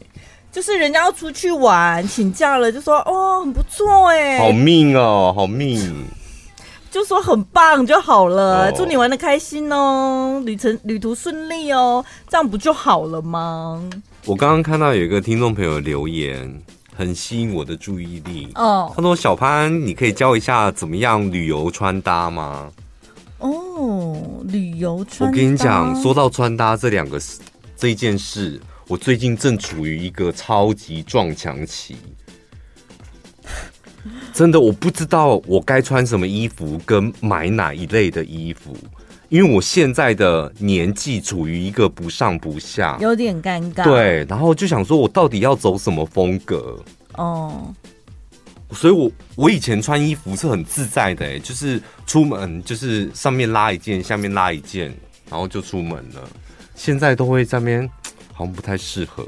[0.51, 6.05] 就是人家要出去玩，请假了就说哦，很不错哎，好命哦，好命，
[6.91, 13.89] 就说很棒就好了，哦、祝你玩的开心哦，旅程旅途顺利哦，这样不就好了吗？
[14.25, 16.61] 我刚刚看到有一个听众朋友留言，
[16.95, 18.49] 很吸引我的注意力。
[18.53, 22.71] 哦，他说：“小潘，你可以教一下怎么样旅游穿搭吗？”
[23.39, 25.25] 哦，旅游穿搭。
[25.25, 27.19] 我跟你讲，说到穿搭这两个
[27.75, 31.97] 这一件事，我最近正处于一个超级撞墙期。
[34.31, 38.77] 真的，我不知道我该穿什么衣服，跟买哪一类的衣服。
[39.31, 43.85] 因为我现在的年纪处于一个不上不下，有点尴尬。
[43.85, 46.77] 对，然后就想说，我到底要走什么风格？
[47.13, 47.73] 哦，
[48.71, 54.93] 所以我我以前穿衣服是很自在的，哎，就是出门就是上面拉一件，下面拉一件，
[55.29, 56.29] 然后就出门了。
[56.75, 57.89] 现在都会在那边，
[58.33, 59.25] 好像不太适合。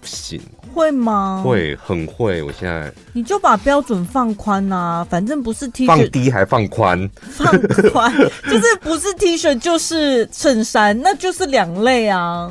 [0.00, 0.40] 不行，
[0.72, 1.42] 会吗？
[1.44, 2.42] 会，很会。
[2.42, 7.46] 我现在你就把标准放宽啊，反正不是 T 恤，放低还放宽，放
[7.92, 8.12] 宽
[8.48, 12.50] 就是不是 T 恤就是衬衫，那就是两类啊。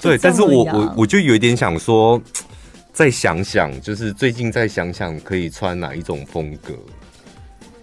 [0.00, 2.20] 对，但是我我我就有一点想说，
[2.92, 6.74] 再想想，就是最近再想想可以穿哪一种风格，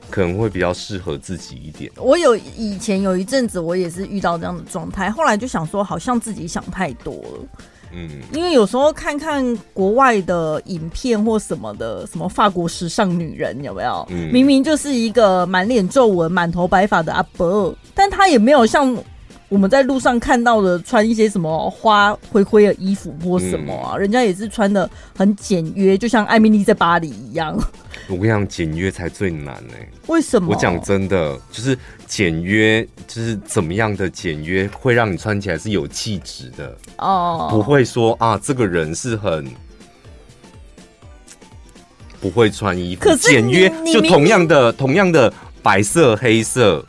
[0.09, 1.89] 可能会比较适合自己一点。
[1.95, 7.63] 我有以前有一阵子，我也是遇到这样的状态，后来就想说，好像自己想太多了。
[7.93, 14.05] 嗯，因为有时候看看国外的影片或什么的，什么法国时尚女人有没有？
[14.09, 18.95] 嗯，明明就是一个满脸皱纹、满头白发的阿伯，但他也没有像
[19.51, 27.53] 我们在路上看到的穿一些什么花灰灰的衣服或什么啊，嗯、人家也是穿的很简约，就像艾米丽在巴黎一样。
[28.07, 29.89] 我跟你讲，简约才最难呢、欸。
[30.07, 30.53] 为什么？
[30.53, 39.45] 我讲真的，就是简约，就是怎么样的简约会让你穿起来是有气质的哦，不会说啊，这个人是很
[42.21, 43.13] 不会穿衣服。
[43.17, 46.85] 简约就同样的同样的白色黑色，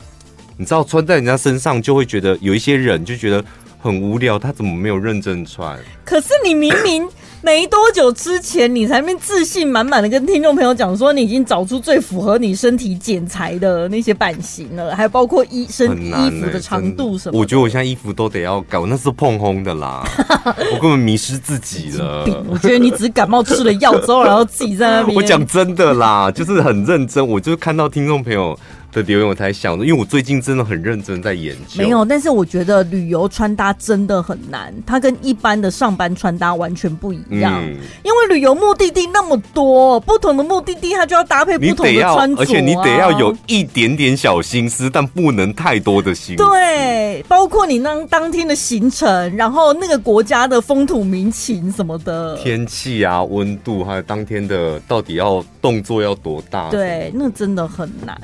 [0.57, 3.43] 你知道穿在人家身上就会觉得有一些人就觉得
[3.81, 5.77] 很无聊，他怎么没有认真穿？
[6.05, 7.07] 可是你明明。
[7.45, 17.37] 没多久之前，你才面自信满满的跟听众朋友讲说，你已经找出最符合你身体剪裁的那些版型了，还包括衣身衣服的长度什么。
[17.37, 20.07] 我觉得我现在衣服都得要改，我那是碰轰的啦，
[20.71, 22.25] 我根本迷失自己了。
[22.47, 25.13] 我觉得你只是感冒吃了药之后，然后自己在那边。
[25.19, 28.57] 我讲真的啦，就是很认真，我就看到听众朋友
[28.93, 31.83] 的留言我才想的，因为我最近真的很认真在研究。
[31.83, 37.61] 没有，但是我觉得旅游穿搭真的很难，它跟一般的上班穿搭完全不一样。
[37.63, 46.43] 嗯，因为旅游目的地那么多，不同的目的地它就要搭配不同的穿着啊，而且你得要有一点点小心思，但不能太多的心思。
[46.43, 56.69] 对，包括你当当天的行程，然后那个国家的风土民情什么的，天气啊、温度，还有当天的到底要动作要多大？
[56.69, 58.19] 对，那真的很难。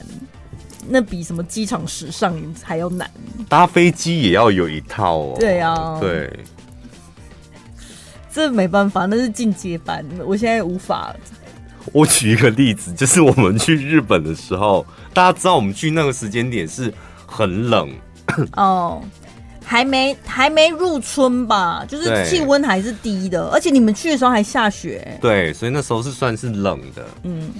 [0.92, 3.10] 那比什么机场时尚还要难，
[3.48, 5.38] 搭飞机也要有一套哦。
[5.40, 6.40] 对啊，对，
[8.32, 11.16] 这没办法，那是进阶版，我现在无法。
[11.94, 16.94] 我举一个例子，就是我们去日本的时候，大家知道我们去那个时间点是
[17.26, 17.90] 很冷。
[18.54, 19.02] 哦，
[19.64, 27.52] 还没还没入春吧，就是气温还是低的，而且你们去的时候还下雪，对，所以那时候是算是冷的，嗯，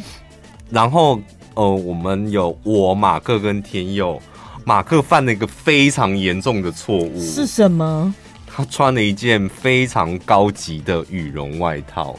[0.72, 1.20] 然后。
[1.56, 4.22] 呃，我们有我马克跟天佑，
[4.64, 8.14] 马克犯了一个非常严重的错误，是什么？
[8.48, 12.18] 他穿了一件非常高级的羽绒外套。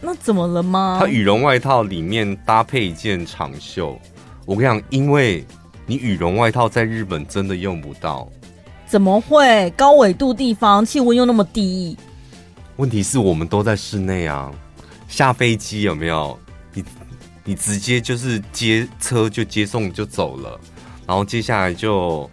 [0.00, 0.98] 那怎么了吗？
[1.00, 3.98] 他羽绒外套里面搭配一件长袖。
[4.44, 5.46] 我跟你讲，因为
[5.86, 8.28] 你羽绒外套在日本真的用不到。
[8.86, 9.70] 怎么会？
[9.70, 11.96] 高纬度地方气温又那么低。
[12.76, 14.50] 问题是我们都在室内啊，
[15.08, 16.38] 下飞机有没有？
[17.44, 17.54] 你。
[17.54, 20.60] 直接就是接车就接送就走了，
[21.06, 22.28] 然后接下来就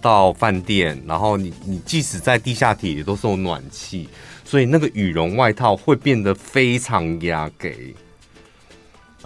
[0.00, 4.08] 到饭店，然后你你即使在地下铁也都是有暖气，
[4.44, 7.94] 所以那个羽绒外套会变得非常压给。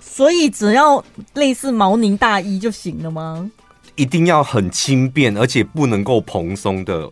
[0.01, 3.51] 所以只要类似毛呢大衣就行了吗？
[3.97, 7.11] 一定要很轻便，而且不能够蓬松的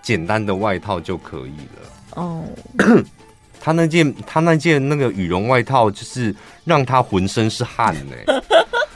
[0.00, 2.22] 简单的外套就可以了。
[2.22, 2.44] 哦。
[2.78, 3.00] Oh.
[3.68, 8.42] 他那件他那件那个羽绒外套，就是让他浑身是汗呢、欸。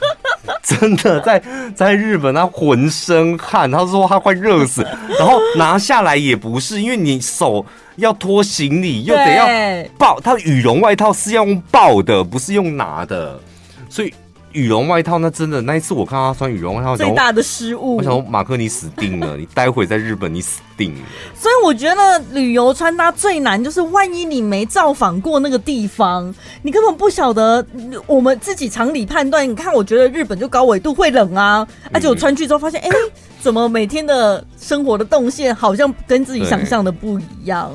[0.63, 1.39] 真的在
[1.75, 4.81] 在日本，他浑身汗，他说他快热死，
[5.19, 7.63] 然后拿下来也不是，因为你手
[7.97, 13.39] 要拖行李，又得要抱，他羽绒外套是要用抱的，不是用拿的，
[13.87, 14.11] 所以。
[14.53, 17.97] 羽绒外套，那真的那一次我看到他穿羽绒外套，最大的失误。
[17.97, 21.01] 我想说，马克你死定了，你待会在日本你死定了。
[21.35, 27.65] 所以我觉得旅游穿搭最难，就是万一你没造访过那个地方，你根本不晓得。
[28.07, 32.95] 我们自己常理判断，你看，我觉得日本就高纬度会冷啊，而且我穿去之后发现，哎、欸，
[33.41, 37.71] 怎么每天的生活的动线好像跟自己想象的不一样，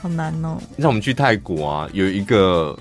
[0.00, 0.58] 好难哦。
[0.78, 2.76] 像我们去泰国啊，有一个。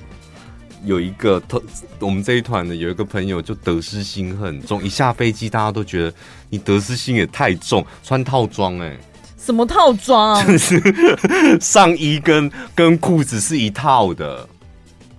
[0.86, 1.62] 有一个特，
[2.00, 6.14] 我们这一团的有一个朋友就得失心很重，一下飞机大家都觉得
[6.50, 9.00] 你得失心也太重，穿套装哎、欸，
[9.38, 10.46] 什么套装？
[10.46, 14.48] 就是上衣跟跟裤子是一套的，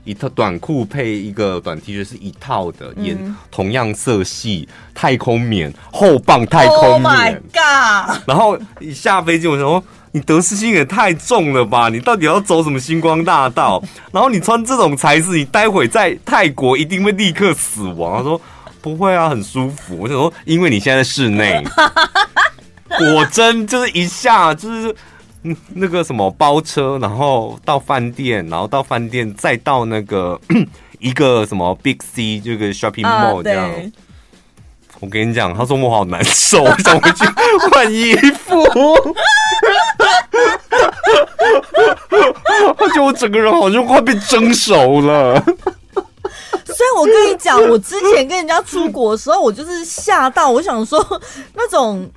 [0.04, 7.02] 一套短裤配一个短 T 恤是一套的，颜、嗯、同样色系，太空棉厚棒太空棉。
[7.02, 8.22] Oh my god！
[8.26, 9.82] 然后一下飞机，我想说。
[10.14, 11.88] 你得失心也太重了吧！
[11.88, 13.82] 你到底要走什么星光大道？
[14.12, 18.18] 然后你穿这种材质，你待会在泰国一定会立刻死亡。
[18.18, 18.40] 他说
[18.80, 19.98] 不会啊，很舒服。
[19.98, 21.60] 我想说，因为你现在在室内，
[22.96, 24.94] 果真就是一下就是
[25.70, 30.40] 那个什么包车，然后到饭店，然后到饭店再到那个
[31.00, 33.68] 一个什么 Big C 这个 Shopping Mall 这样。
[35.04, 37.26] 我跟你讲，他说我好难受， 我想回去
[37.70, 38.64] 换衣服。
[42.78, 45.38] 而且我整个人好像快被蒸熟了。
[46.64, 51.06] 所以我跟你讲，我之前跟人家出国的时候，我就是吓到，我想说
[51.54, 52.10] 那种。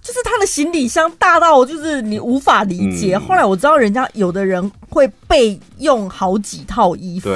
[0.00, 3.14] 就是他的行李箱大到就是你无法理解。
[3.14, 7.28] 嗯、后来我知道人家有的人会备用好几套衣服，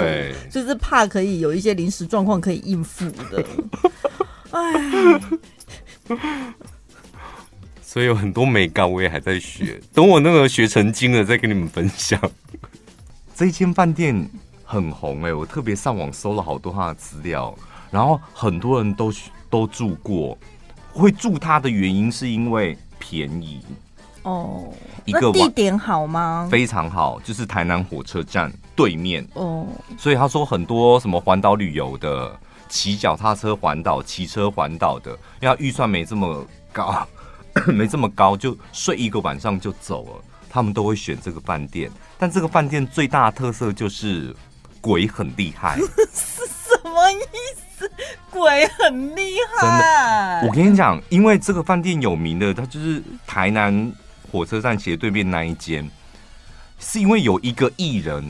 [0.50, 3.44] 就是怕可以有一些临时状况可以应付的。
[4.52, 5.20] 哎，
[7.82, 12.18] 所以有很多美感我也还在学，等我那个学成精了再跟你们分享。
[13.34, 14.30] 这一间饭店
[14.64, 17.54] 很红哎、欸，我特别上网搜了好多他的资料，
[17.90, 19.12] 然后很多人都
[19.50, 20.38] 都住过。
[20.94, 23.62] 会住它的原因是因为便宜
[24.24, 24.70] 哦，
[25.06, 26.46] 一个地点好吗？
[26.50, 29.66] 非常好，就是台南火车站对面哦。
[29.96, 32.38] 所以他说很多什么环岛旅游的，
[32.72, 36.42] 骑脚踏车环岛、骑车环岛的，因为预算没这么
[36.72, 37.06] 高，
[37.68, 40.24] 没这么高，就睡一个晚上就走了。
[40.48, 44.34] 他们都会选这个饭店，但这个饭店最大的特色就是
[44.80, 45.76] 鬼很厉害，
[46.14, 47.18] 是什么意
[47.76, 47.90] 思？
[48.30, 50.46] 鬼很厉害，真的。
[50.48, 53.92] 我跟你讲，因为这个饭店有名的，它就是台南
[54.30, 55.86] 火车站斜对面那一间，
[56.78, 58.24] 是因为有一个艺人，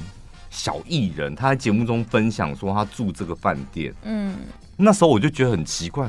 [0.53, 3.93] 小艺人，他在节目中分享说他住这个饭店。
[4.05, 4.37] 嗯，
[4.77, 6.09] 那时候我就觉得很奇怪，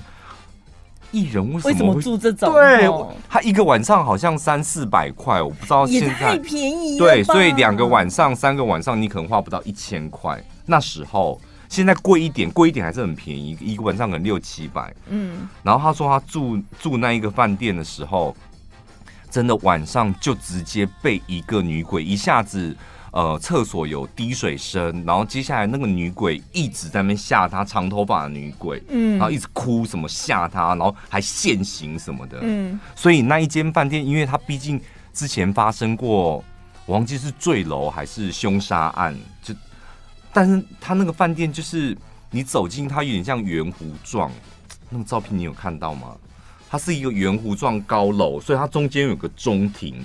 [1.11, 2.53] 艺人为什么，住这种？
[2.53, 2.87] 对，
[3.27, 7.05] 他一个晚上好像三四百块，我不知道现在也太便宜了。
[7.07, 10.39] 对，所以两个晚上、三个晚上，你可能花不到一千块。
[10.67, 11.41] 那时候。
[11.69, 14.93] 现在贵一点，贵一点还是很便宜，一个晚上可能六七百。
[15.07, 18.35] 嗯，然后他说他住住那一个饭店的时候，
[19.31, 22.77] 真的晚上就直接被一个女鬼一下子，
[23.13, 34.81] 呃，厕所有滴水声，然后接下来那个女鬼一直在那边吓他，长头发的女鬼，嗯，然后一直哭什么吓他，然后还现形什么的，嗯，所以那一间饭店，因为它毕竟
[35.13, 36.43] 之前发生过，
[36.87, 39.53] 我忘记是坠楼还是凶杀案，就。
[40.35, 41.95] 但是他那个饭店就是
[42.31, 44.31] 你走进它有点像圆弧状，
[44.89, 46.15] 那个照片你有看到吗？
[46.67, 50.03] 它是一个圆弧状高楼，所以它中间有个中庭，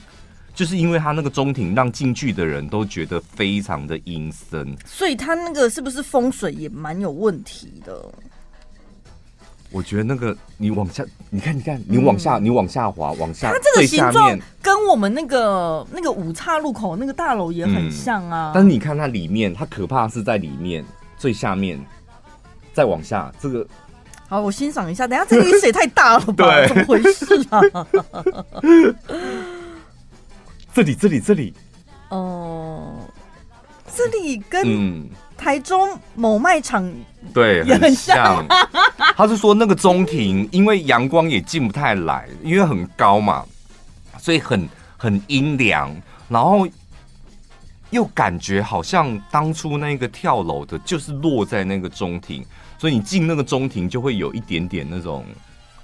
[0.59, 4.77] 就是因为他那个中庭让进去的人都觉得非常的阴森。
[4.85, 8.05] 所以他那个是不是风水也蛮有问题的？
[9.71, 18.51] 我觉得那个你往下，你看，你看，你往下，嗯、你往下滑，往下，它这个形状跟我们那个那个五岔路口那个大楼也很像啊。
[18.51, 20.85] 嗯、但是你看它里面，它可怕是在里面
[21.17, 21.79] 最下面，
[22.75, 23.65] 再往下这个。
[24.27, 25.07] 好，我欣赏一下。
[25.07, 26.47] 等下这个雨水太大了吧？
[26.67, 27.63] 怎么回事啊？
[30.73, 31.55] 这里，这里，这里。
[32.11, 34.63] 哦、呃，这里跟。
[34.65, 35.09] 嗯
[35.39, 36.93] 台中某卖场
[37.33, 38.45] 对也很像，
[39.17, 43.47] 他是说那个中庭，因为阳光也进不太来，因为很高嘛，
[44.19, 45.95] 所以很很阴凉，
[46.29, 46.67] 然后
[47.91, 52.45] 又感觉好像当初那个跳楼的，就是落在那个中庭，
[52.77, 55.25] 所以你进那个中庭就会有一点点那种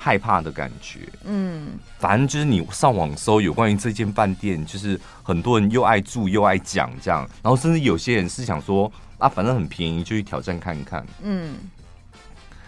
[0.05, 1.01] 害怕的感觉。
[1.25, 8.93] 嗯，反正就是你上网搜有关于这间饭店，就是很多人又爱住又爱讲这样，然后甚至有些人是想说。
[9.17, 11.07] 啊，反正很便宜，就去挑战看一看。
[11.23, 11.55] 嗯，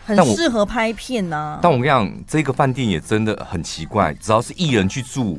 [0.06, 1.58] 很适合拍片呐、啊。
[1.60, 5.38] 但我跟你讲，这个饭店也真的很奇怪，只要是艺人去住，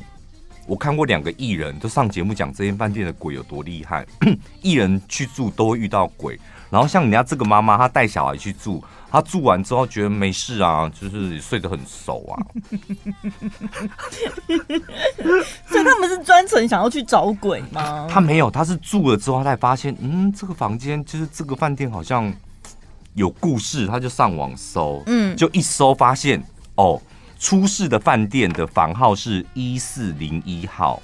[0.68, 4.06] 我看过两个艺人都上节目讲这间饭店的鬼有多厉害。
[4.62, 6.38] 艺人去住都会遇到鬼，
[6.70, 12.36] 然后像人家这个妈妈，她带小孩去住，她住完之后觉得没事啊，就是睡得很熟啊。
[15.66, 18.05] 所以他们是专程想要去找鬼吗？
[18.10, 22.32] 他没有，他是住了之后，他才发现，嗯，这个房间就是这个饭店好像
[23.16, 26.43] 有故事，他就上网搜，嗯，就一搜发现，
[26.76, 27.01] 哦，
[27.39, 31.01] 出事的饭店的房号是一四零一号。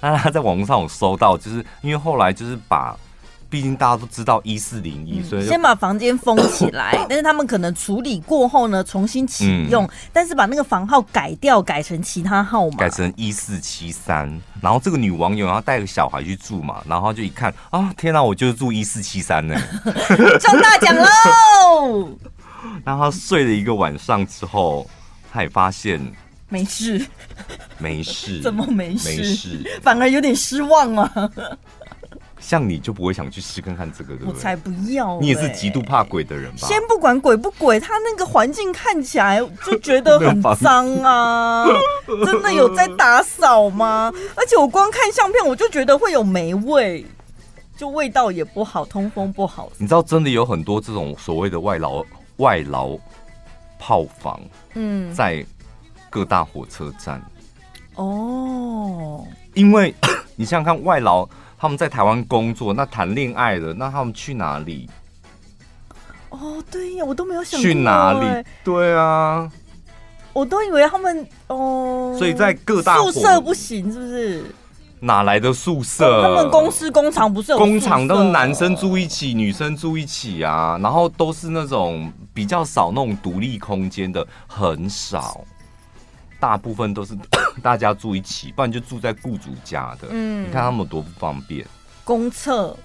[0.00, 2.96] 那他在网络上有搜到，就是因为后来就是把。
[3.50, 7.04] 毕竟大家都知道一四零一，所以先把房间封起来。
[7.10, 14.40] 但是他们可能处理过后呢，重新启用，嗯、但是把那个房号改掉，改成其他号码，改成一四七三。
[14.60, 19.60] 然后这个女网友要带个小孩去住嘛，然后就一看啊，天哪，我就是住一四七三呢，
[20.38, 22.08] 中大奖喽！
[22.84, 24.88] 然后他睡了一个晚上之后，
[25.32, 26.00] 他也发现
[26.48, 27.04] 没事，
[27.78, 29.08] 没事， 怎么没事？
[29.08, 31.30] 没事，反而有点失望啊。
[32.40, 34.32] 像你就不会想去试看看这个，对不对？
[34.32, 35.20] 我才不要、欸！
[35.20, 36.66] 你也是极度怕鬼的人吧？
[36.66, 41.66] 先不管鬼不鬼，他那个环境看起来就觉得很脏啊！
[42.24, 44.10] 真的有在打扫吗？
[44.34, 47.04] 而且我光看相片，我就觉得会有霉味，
[47.76, 49.70] 就味道也不好，通风不好。
[49.76, 52.02] 你知道，真的有很多这种所谓的外劳
[52.38, 52.96] 外劳
[53.78, 54.40] 炮房，
[54.74, 55.44] 嗯，在
[56.08, 57.22] 各大火车站。
[57.96, 59.22] 哦，
[59.52, 59.94] 因为
[60.36, 61.28] 你想想看，外劳。
[61.60, 64.88] 他们在台湾工作，那谈恋爱了，那他们去哪里？
[66.30, 68.44] 哦，对呀，我都没有想过去哪里。
[68.64, 69.46] 对啊，
[70.32, 74.44] 我都以为他们哦，所以在各大宿舍不行，是不是？
[75.00, 76.22] 哪来的宿舍？
[76.22, 85.44] 他们公司工厂不是有工厂都是男生住一起，女生住一起啊，然后都是那种比较少那种独立空间的，很少，
[86.40, 87.14] 大部分都是
[87.62, 90.08] 大家住一起，不然就住在雇主家的。
[90.10, 91.64] 嗯，你看他们多不方便。
[92.02, 92.76] 公厕，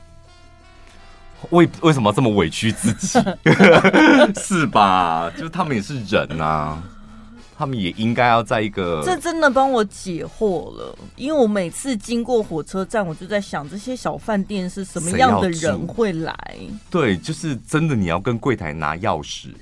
[1.49, 3.19] 为为什么这么委屈自己？
[4.35, 5.31] 是吧？
[5.37, 6.83] 就是他们也是人呐、啊。
[7.57, 16.35] 他们也应该要在一个，这真的帮我解惑了，因为我每次经过火车站，我就在想这些小饭店是什么样的人会来？
[16.89, 19.55] 对，就是真的，你要跟柜台拿钥匙，嗯、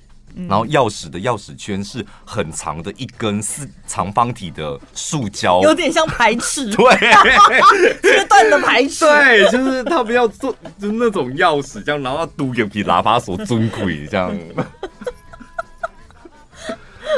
[0.48, 6.86] 然后钥匙的钥匙圈是很长的一根四长方体的塑胶，有点像排尺，对，
[8.02, 14.36] 切断的排尺，对，就是他们要做，就是那种钥匙这样，然后要嘟给比喇叭锁尊贵这样。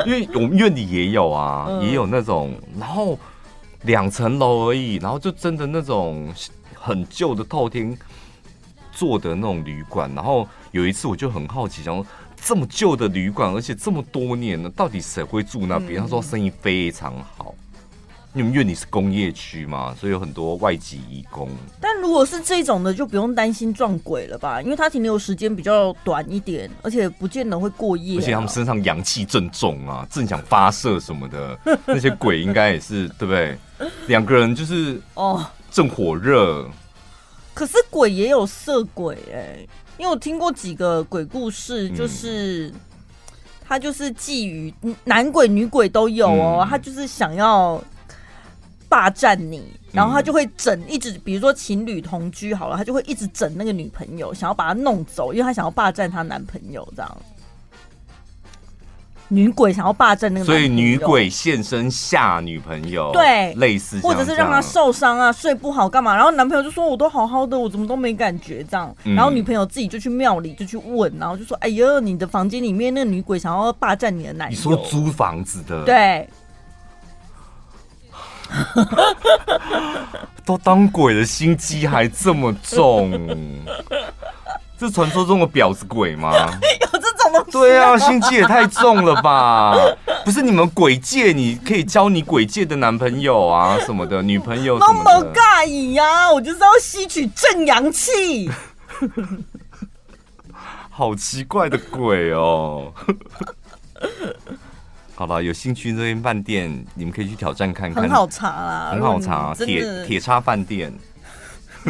[0.06, 3.18] 因为我们院里也有啊，也有那种，然后
[3.84, 6.34] 两层楼而已，然后就真的那种
[6.74, 7.98] 很旧的透天
[8.92, 10.14] 做的那种旅馆。
[10.14, 12.06] 然后有一次我就很好奇，想说
[12.42, 16.02] 这么旧的旅馆，而且这么多年了，到底谁会住那边？
[16.02, 17.54] 他说生意非常好。
[18.38, 21.50] 你们院里是工业区嘛，所以有很多外籍移工。
[21.80, 24.62] 但如果是这种的，就不用担心撞鬼了吧？
[24.62, 28.20] 因为它停留时间比较短一点，而且不见得会过夜啊。
[28.20, 33.58] 而且他们身上阳气正重啊，正想发射什么的，那些鬼应该也是对不对？
[34.08, 36.70] 两个人就是 哦，正火热。
[37.56, 42.74] 可是鬼也有色鬼哎、欸，因为我听过几个鬼故事，就是、嗯、
[43.68, 47.84] 他就是觊觎男鬼女鬼都有哦，嗯、他就是想要。
[48.88, 57.18] 霸占你，然后他就会整，一直比如说情侣同居好了，他就会一直整那个女朋友，想要把她弄走，因为他想要霸占她男朋友这样。
[59.28, 66.16] 女鬼想要霸占那个，所以女鬼现身吓女朋友，对，类似或者是让她受伤啊，睡不好干嘛？
[66.16, 76.30] 然后男朋友就说：“我都好好的，我怎么都没感觉这样。”然后女朋友自己就去庙里就去问，然后就说：“哎呦，你的房间里面那个女鬼想要霸占你的男友。”你说租房子的，对。
[80.46, 83.12] 都当鬼的，心机还这么重，
[84.78, 86.32] 这传说中的婊子鬼吗？
[86.94, 87.52] 有这种东西？
[87.52, 89.74] 对啊，心机也太重了吧？
[90.24, 95.12] 不是你们鬼界，你可以交你鬼界的男朋友啊什么的，女朋友什么的。
[95.12, 96.32] 那么尬意呀！
[96.32, 98.50] 我就是要吸取正阳气。
[100.90, 102.92] 好奇怪的鬼哦。
[105.14, 108.04] 好了，有兴趣这间饭店，你们可以去挑战看看。
[108.04, 110.94] 很好查啦，很好查，铁铁叉饭店。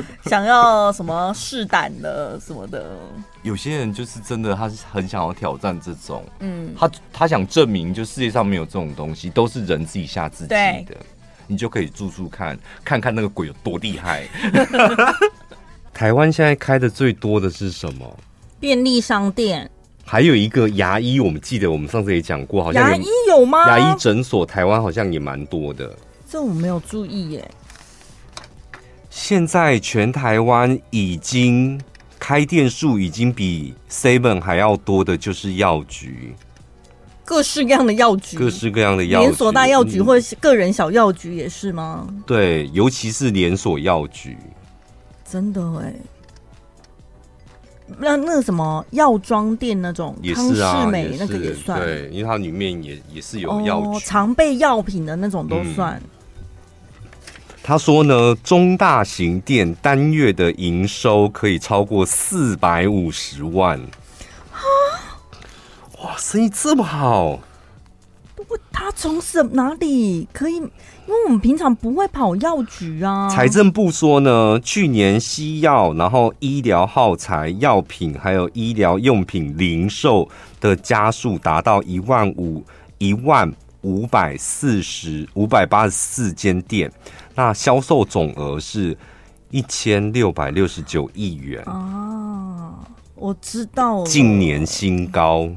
[0.26, 2.98] 想要什么试胆的什么的？
[3.44, 6.24] 有些人就是真的，他是很想要挑战这种。
[6.40, 10.96] 嗯，他他想证明，就世界上没有这种东西，都是人自己吓自己的。
[11.48, 14.28] 你就可以住住看，看看那个鬼有多厉害。
[15.94, 18.18] 台湾现在开的最多的是什么？
[18.60, 19.70] 便利商店。
[20.04, 23.68] 还有一个牙医，我们记得我们上次也讲过，好像牙医有吗？
[23.68, 25.96] 牙医诊所台湾好像也蛮多的，
[26.28, 27.52] 这我没有注意耶。
[29.16, 31.80] 现在全台湾已经
[32.20, 36.36] 开店数已经比 Seven 还要多的，就是药局，
[37.24, 42.06] 各式各样的药局，各式各样的药局，连锁大药局或是个人小药局也是吗？
[42.28, 44.36] 对，尤其是连锁药局，
[45.24, 45.94] 真的哎。
[47.98, 55.96] 那那个什么药妆店那种康是美那个也算，对，因为它里面也也是有药、哦、常备药品的那种都算。
[56.04, 56.10] 嗯、
[57.68, 63.80] 他说呢，中大型店单月的营收可以超过四百五十万。
[64.52, 64.62] 啊！
[66.04, 67.40] 哇，生意这么好！
[68.36, 70.58] 不，他从什哪里可以？
[70.58, 70.68] 因
[71.08, 73.28] 为我们平常不会跑药局啊。
[73.30, 80.30] 财政部说呢，去年西药、然后医疗耗材、药品还有医疗用品零售
[80.62, 82.64] 的加速达到一万五
[83.00, 83.52] 一万
[83.86, 86.92] 五百四十五百八十四间店，
[87.36, 88.98] 那销售总额是
[89.52, 91.62] 一千六百六十九亿元。
[91.68, 92.74] 哦，
[93.14, 95.48] 我知道了，近年新高。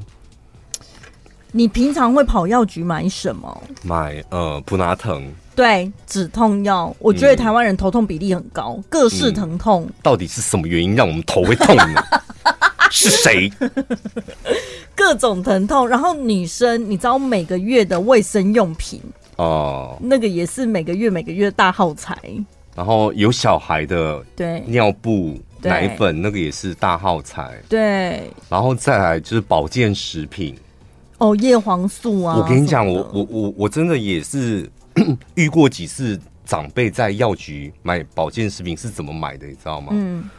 [1.53, 3.63] 你平常会跑药局买什么？
[3.83, 6.95] 买呃普拿疼，对，止痛药。
[6.99, 9.93] 我觉得台湾人头痛比例很高，嗯、各式疼痛、嗯。
[10.03, 12.03] 到底是什么原因让我们头会痛呢？
[12.93, 13.51] 是谁？
[14.95, 15.87] 各种疼痛。
[15.89, 19.01] 然后女生，你知道每个月的卫生用品
[19.37, 22.17] 哦，那个也是每个月每个月大耗材。
[22.75, 27.61] 然后有小孩的，对，尿布、奶粉，那个也是大耗材。
[27.69, 30.55] 对，然后再来就是保健食品。
[31.19, 32.37] 哦，叶黄素啊。
[32.37, 34.71] 我跟你讲，我我我我真的也是
[35.35, 39.89] 遇过几次长辈在药局买保健食品是怎么买的，你知道吗？
[39.91, 40.31] 嗯。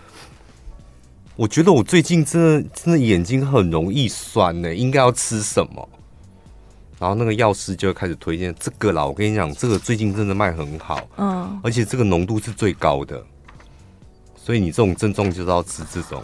[1.40, 5.88] 我觉得我最近真的真的眼睛很容易酸呢，应该要吃什么？
[7.00, 9.06] 然后那个药师就开始推荐这个啦。
[9.06, 13.24] 我跟你讲，这个最近真的卖很好，嗯，而且这个浓度是最高的，
[14.36, 16.22] 所以你这种症状就是要吃这种。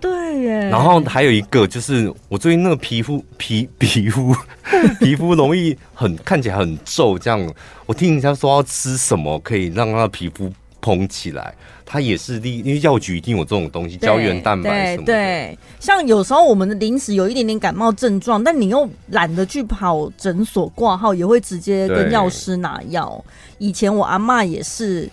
[0.00, 0.60] 对耶。
[0.70, 4.34] 然后还有一个就是，我最近那个皮肤皮皮肤
[4.98, 7.54] 皮肤容易很看起来很皱，这样。
[7.84, 10.50] 我听人家说要吃什么可以让他的皮肤
[10.80, 11.54] 膨起来。
[11.88, 15.12] 它也是利，因为药局一定有这种东西，胶原蛋白什么的。
[15.12, 23.24] 对，对，像有时候我们的临时有一点点感冒症状，但你又懒得去跑诊所挂号，也会直接跟药师拿药。
[23.58, 25.08] 以前我阿妈也是，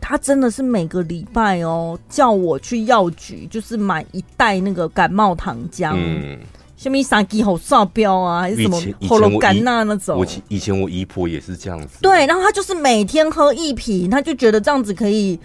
[0.00, 5.92] 她真的是每个礼拜哦，叫我去药局，就是买一袋那个感冒糖浆。
[5.96, 6.38] 嗯。
[6.76, 10.18] 什么三级喉哨标啊，还是什么喉咙干呐那种？
[10.18, 11.98] 我以前我姨婆也是这样子。
[12.02, 15.36] 对，然后她就是每天喝一瓶，她就觉得这样子可以。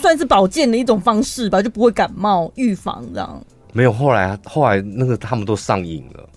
[0.00, 3.42] 算是保健的一种方式吧，就不会感冒，预防这样。
[3.72, 6.28] 没有，后来后来那个他们都上瘾了，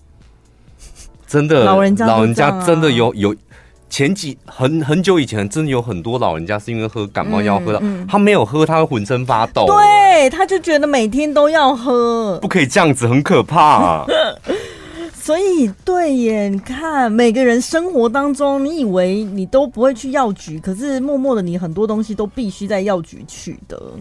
[1.26, 3.34] 真的，老人家老人家真的有有
[3.90, 14.06] 前几很很久以前，真的有很多老人家是因为喝感冒药喝到、嗯嗯、他没有喝，他会浑身发抖，对，他就觉得每天都要喝，不可以这样子，很可怕、啊。
[15.26, 23.94] 所以，对耶，你看每个人生活当中，你以为你都不会去药局，可是默默的，你很多东西都必须在药局取得。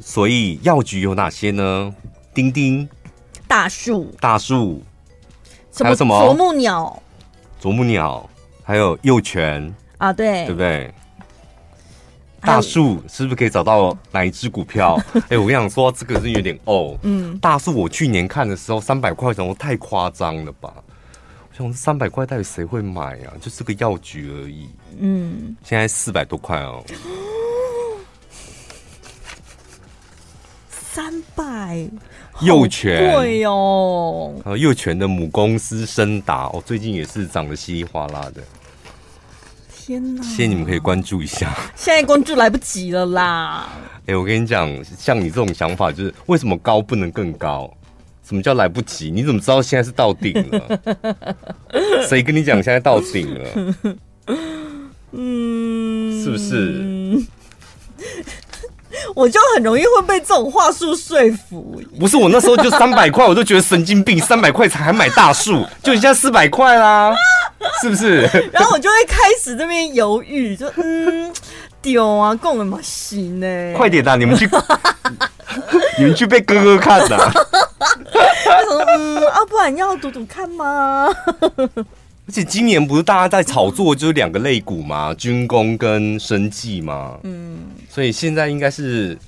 [0.00, 1.94] 所以，药局有哪些呢？
[2.34, 2.88] 丁丁、
[3.46, 4.82] 大树、大树，
[5.78, 6.20] 还有什么？
[6.24, 7.00] 啄木鸟、
[7.60, 8.28] 啄木鸟，
[8.64, 10.92] 还有幼犬啊，对，对不对？
[12.40, 14.98] 大树是不是可以找到哪一只股票？
[15.14, 16.98] 哎、欸，我跟你讲说，这个是有点哦。
[17.02, 20.72] 嗯，大树我去年看的时候，三百块钱，我太夸张了吧？
[21.50, 23.32] 我想三百块到底谁会买啊？
[23.40, 24.68] 就是个药局而已。
[24.98, 26.82] 嗯，现在四百多块哦。
[30.70, 31.88] 三百，
[32.40, 34.34] 幼犬贵哦。
[34.44, 38.42] 还有幼犬的母公司升达哦，最近也是涨得稀里哗啦的。
[40.22, 43.68] 谢谢你们可以关注一下，现在关注来不及了啦。
[44.02, 47.72] 哎、欸，我跟你讲，像你这种想法，就是为什么高不能更高？
[48.24, 49.10] 什么叫来不及？
[49.10, 50.80] 你怎么知道现在是到顶了？
[52.08, 53.74] 谁跟你讲现在到顶了？
[55.12, 57.20] 嗯，是不是？
[59.14, 61.80] 我就很容易会被这种话术说服。
[61.98, 67.12] 不是，我那时候就三百块，我都觉得神经病，三百块才还买大树，就一下四百块啦。
[67.82, 68.22] 是不是？
[68.52, 71.30] 然后我就会开始这边犹豫，就嗯，
[71.82, 73.74] 丢啊，供了嘛行呢？
[73.76, 74.48] 快点呐，你们去，
[75.98, 77.18] 你们去被哥哥看呐。
[78.44, 81.08] 他说嗯啊，不然要赌赌看吗？
[82.30, 87.18] 而且今年不是大家在炒作就是两个类股嘛，军工跟生技嘛。
[87.24, 87.58] 嗯，
[87.88, 89.18] 所以现在应该是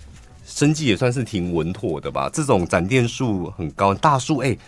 [0.46, 2.30] 生技也算是挺稳妥的吧？
[2.32, 4.50] 这种展店数很高，大树哎。
[4.50, 4.58] 欸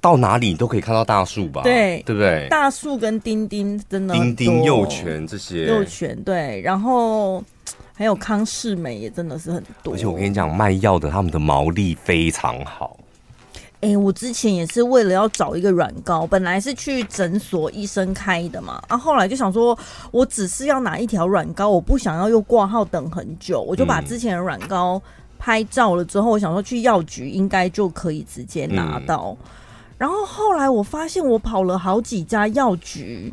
[0.00, 1.62] 到哪里你都可以看到大树吧？
[1.62, 2.46] 对，对不对？
[2.50, 7.42] 大树跟丁丁真的丁丁幼犬这些幼犬对，然后
[7.94, 9.94] 还有康世美也真的是很多。
[9.94, 12.98] 而且我跟你讲，卖药的他们的毛利非常好。
[13.84, 19.78] 哎、欸，我之前也是为了要找一个软膏，本来是去诊所医生开的嘛，啊，后来就想说，
[20.10, 25.00] 我只是要拿一条软膏，我不想要又挂号等很久，我就把之前的软膏
[25.38, 29.36] 拍照了之后，我想说去药局应该就可以直接拿到。
[29.44, 29.48] 嗯
[29.96, 33.32] 然后后来我发现，我跑了好几家药局，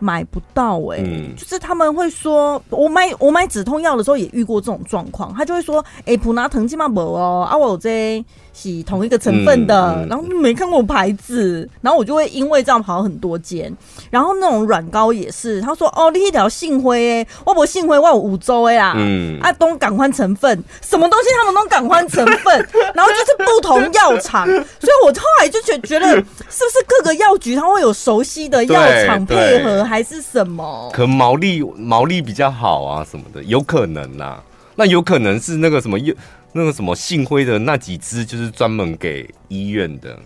[0.00, 8.22] 买不到哎、欸，嗯、就是他们会说，我买我买止痛药的时候也遇过这种状况，他就会说，哎、欸，普拿疼起码没哦，啊我这。
[8.52, 13.74] 是同一个成分的，嗯嗯、然后没看过牌子，然后我就会因为这样跑很多间，
[14.10, 26.06] 然后那种软膏也是，他说哦，你一条杏辉，我不杏辉，我有五洲哎呀，嗯，啊都港湾成分，什么东西他们都港湾成分， 然后就是不同药厂，所以我后来就觉觉得
[26.50, 30.90] 是不是各个药局它会有熟悉的药厂配合，还是什么？
[30.92, 34.38] 可能毛利毛利比较好啊什么的，有可能呐，
[34.74, 36.14] 那有可能是那个什么药。
[36.52, 40.18] 那个什么信辉的那几支就是专门给医院的，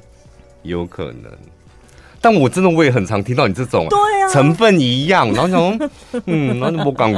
[0.62, 1.30] 有可能。
[2.20, 5.90] 但我真的我也很常听到你这种，对啊，成分一样，然后想说，
[6.24, 7.12] 嗯，那我讲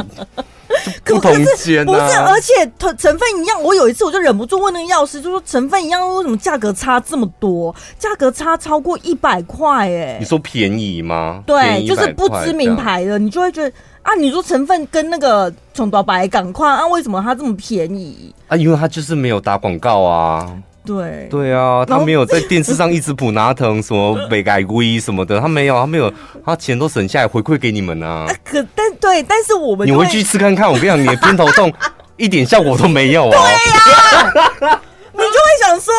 [1.04, 3.62] 不同间，不是，而且成成分一样。
[3.62, 7.72] 我有一次我就忍不住问那个药师，就说成分一样，为什么价格差这么多？
[8.00, 11.44] 价格差超过一百块，哎，你说便宜吗？
[11.46, 13.72] 对，就是不知名牌的，你就会觉得。
[14.06, 16.86] 啊，你说成分跟那个从多白赶快啊？
[16.86, 18.32] 为什么它这么便宜？
[18.46, 20.48] 啊，因为它就是没有打广告啊。
[20.84, 26.12] 对对啊，他没有在电视上一直普拿疼什么北改龟什么的，他没有，他没有，
[26.44, 28.24] 他钱都省下来回馈给你们啊。
[28.44, 31.72] 可但对，但是我们你回去吃看看，我跟你讲，你的偏头痛
[32.16, 33.32] 一点效果都没有啊。
[33.32, 34.80] 对呀，
[35.12, 35.92] 你就会想说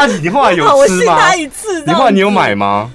[0.00, 0.74] 啊，你后来有吃吗？
[0.76, 2.90] 我信他一次，你后来你有买吗？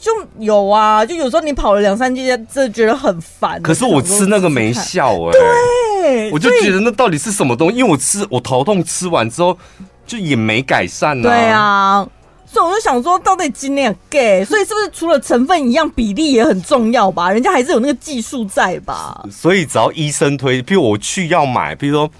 [0.00, 3.60] 就有啊，就有时候你跑了两三阶，真的觉得很烦。
[3.60, 7.78] 可是我吃那个没效哎、欸，对，我就觉得那到底是什么东西？
[7.78, 9.58] 因为我吃我头痛吃完之后
[10.06, 11.32] 就也没改善呢、啊。
[11.32, 12.08] 对啊，
[12.46, 17.32] 所以我就想说，到底今年给，所以是不是除了成分一样，比例也很重要吧？
[17.32, 19.26] 人家还是有那个技术在吧？
[19.30, 22.10] 所以只要医生推，比如我去要买，比如说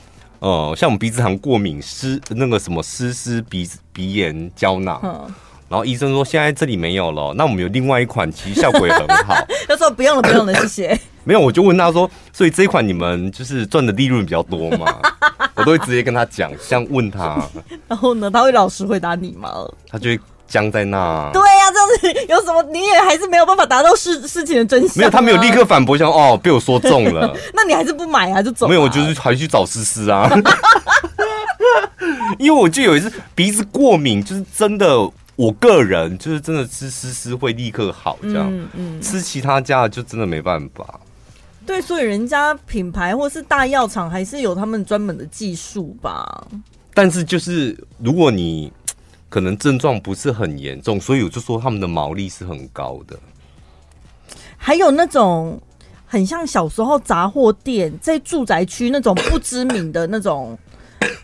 [0.40, 5.00] 呃，像我们鼻子糖过敏湿那个什么湿湿鼻鼻炎胶囊。
[5.04, 5.32] 嗯
[5.68, 9.34] 然后医生说现在这里没有了，那我们有另外一款，其实效果也很好。
[9.68, 11.00] 他说不用了，不用了，谢谢。
[11.24, 14.86] 没有，我就问他说，所以这一款你们就是赚的利润比较多嘛？
[15.56, 17.38] 我都会直接跟他讲，这样问他。
[17.86, 19.50] 然后呢，他会老实回答你吗？
[19.90, 21.30] 他就会僵在那。
[21.34, 22.62] 对呀、啊，这样子有什么？
[22.72, 24.96] 你也还是没有办法达到事事情的真相、啊。
[24.96, 27.36] 没有，他没有立刻反驳，想哦，被我说中了。
[27.52, 28.40] 那你还是不买啊？
[28.40, 28.66] 就走。
[28.66, 30.30] 没有，我就是还去找思思啊。
[32.38, 34.86] 因为我就有一次鼻子过敏，就是真的。
[35.38, 40.98] 我个人就是真的吃丝丝会立刻好，这样，嗯嗯、吃其他家的就真的没办法。
[41.64, 46.44] 对，所以人家品牌或是大药厂还是有他们专门的技术吧。
[46.92, 48.72] 但是就是如果你
[49.28, 53.16] 可能症状不是很严重，所以我就说他们的毛利是很高的。
[54.56, 55.62] 还有那种
[56.04, 60.58] 很像小时候杂货店在住宅区那种不知名的那种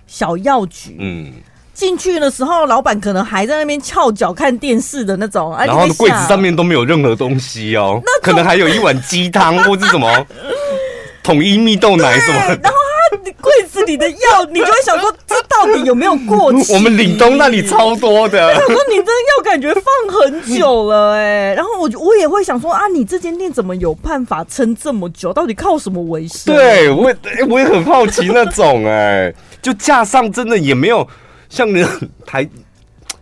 [0.07, 1.33] 小药局，嗯。
[1.75, 10.27] 进去的时候，老板可能还在那边翘脚看电视的那种，然后柜子上面都没有任何东西哦，那可能还有一碗鸡汤或是什么
[11.23, 12.39] 统一蜜豆奶什么。
[12.63, 12.79] 然后
[13.11, 16.73] 他柜子里的药，你就会想说，这到底有没有过期？
[16.75, 18.49] 我们岭东那里超多的。
[18.55, 25.33] 我说你这药感觉放很久了哎，然后我我也会想说啊，你这间店怎么有办法撑这么久？
[25.33, 26.55] 到底靠什么维生？
[26.55, 31.07] 对，我也我也很好奇那种哎，就架上真的也没有。
[31.55, 31.87] 像那
[32.27, 32.49] 台，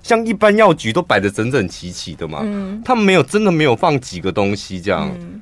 [0.02, 5.38] 像一般药局都摆的整整齐齐的嘛，嗯，他们没有真的没有放几个东西这样，嗯，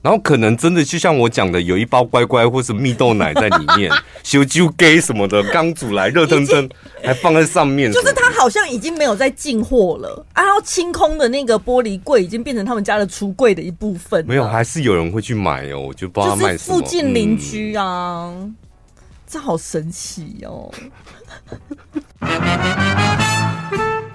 [0.00, 3.92] 然后可能真的就像我讲的，有一包乖乖或是蜜豆奶在里面，
[4.24, 6.66] 修酒给什么的刚煮来热腾腾，
[7.04, 18.32] 还放在上面，就是他好像已经没有在进货了，然后清空的那个玻璃柜已经变成他们家的橱柜的一部分，没有，还是有人会去买哦，我就不知道他卖什么，附近邻居啊。
[18.34, 18.56] 嗯
[19.30, 20.72] 这好神奇哦！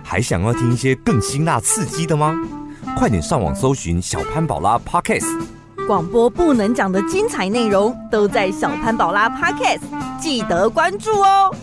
[0.04, 2.36] 还想要听一些更辛辣刺激的吗？
[2.96, 5.26] 快点上网搜寻小潘宝拉 Podcast，
[5.88, 9.82] 广播不能讲的精彩内容都在小潘宝拉 Podcast，
[10.20, 11.56] 记得关注哦。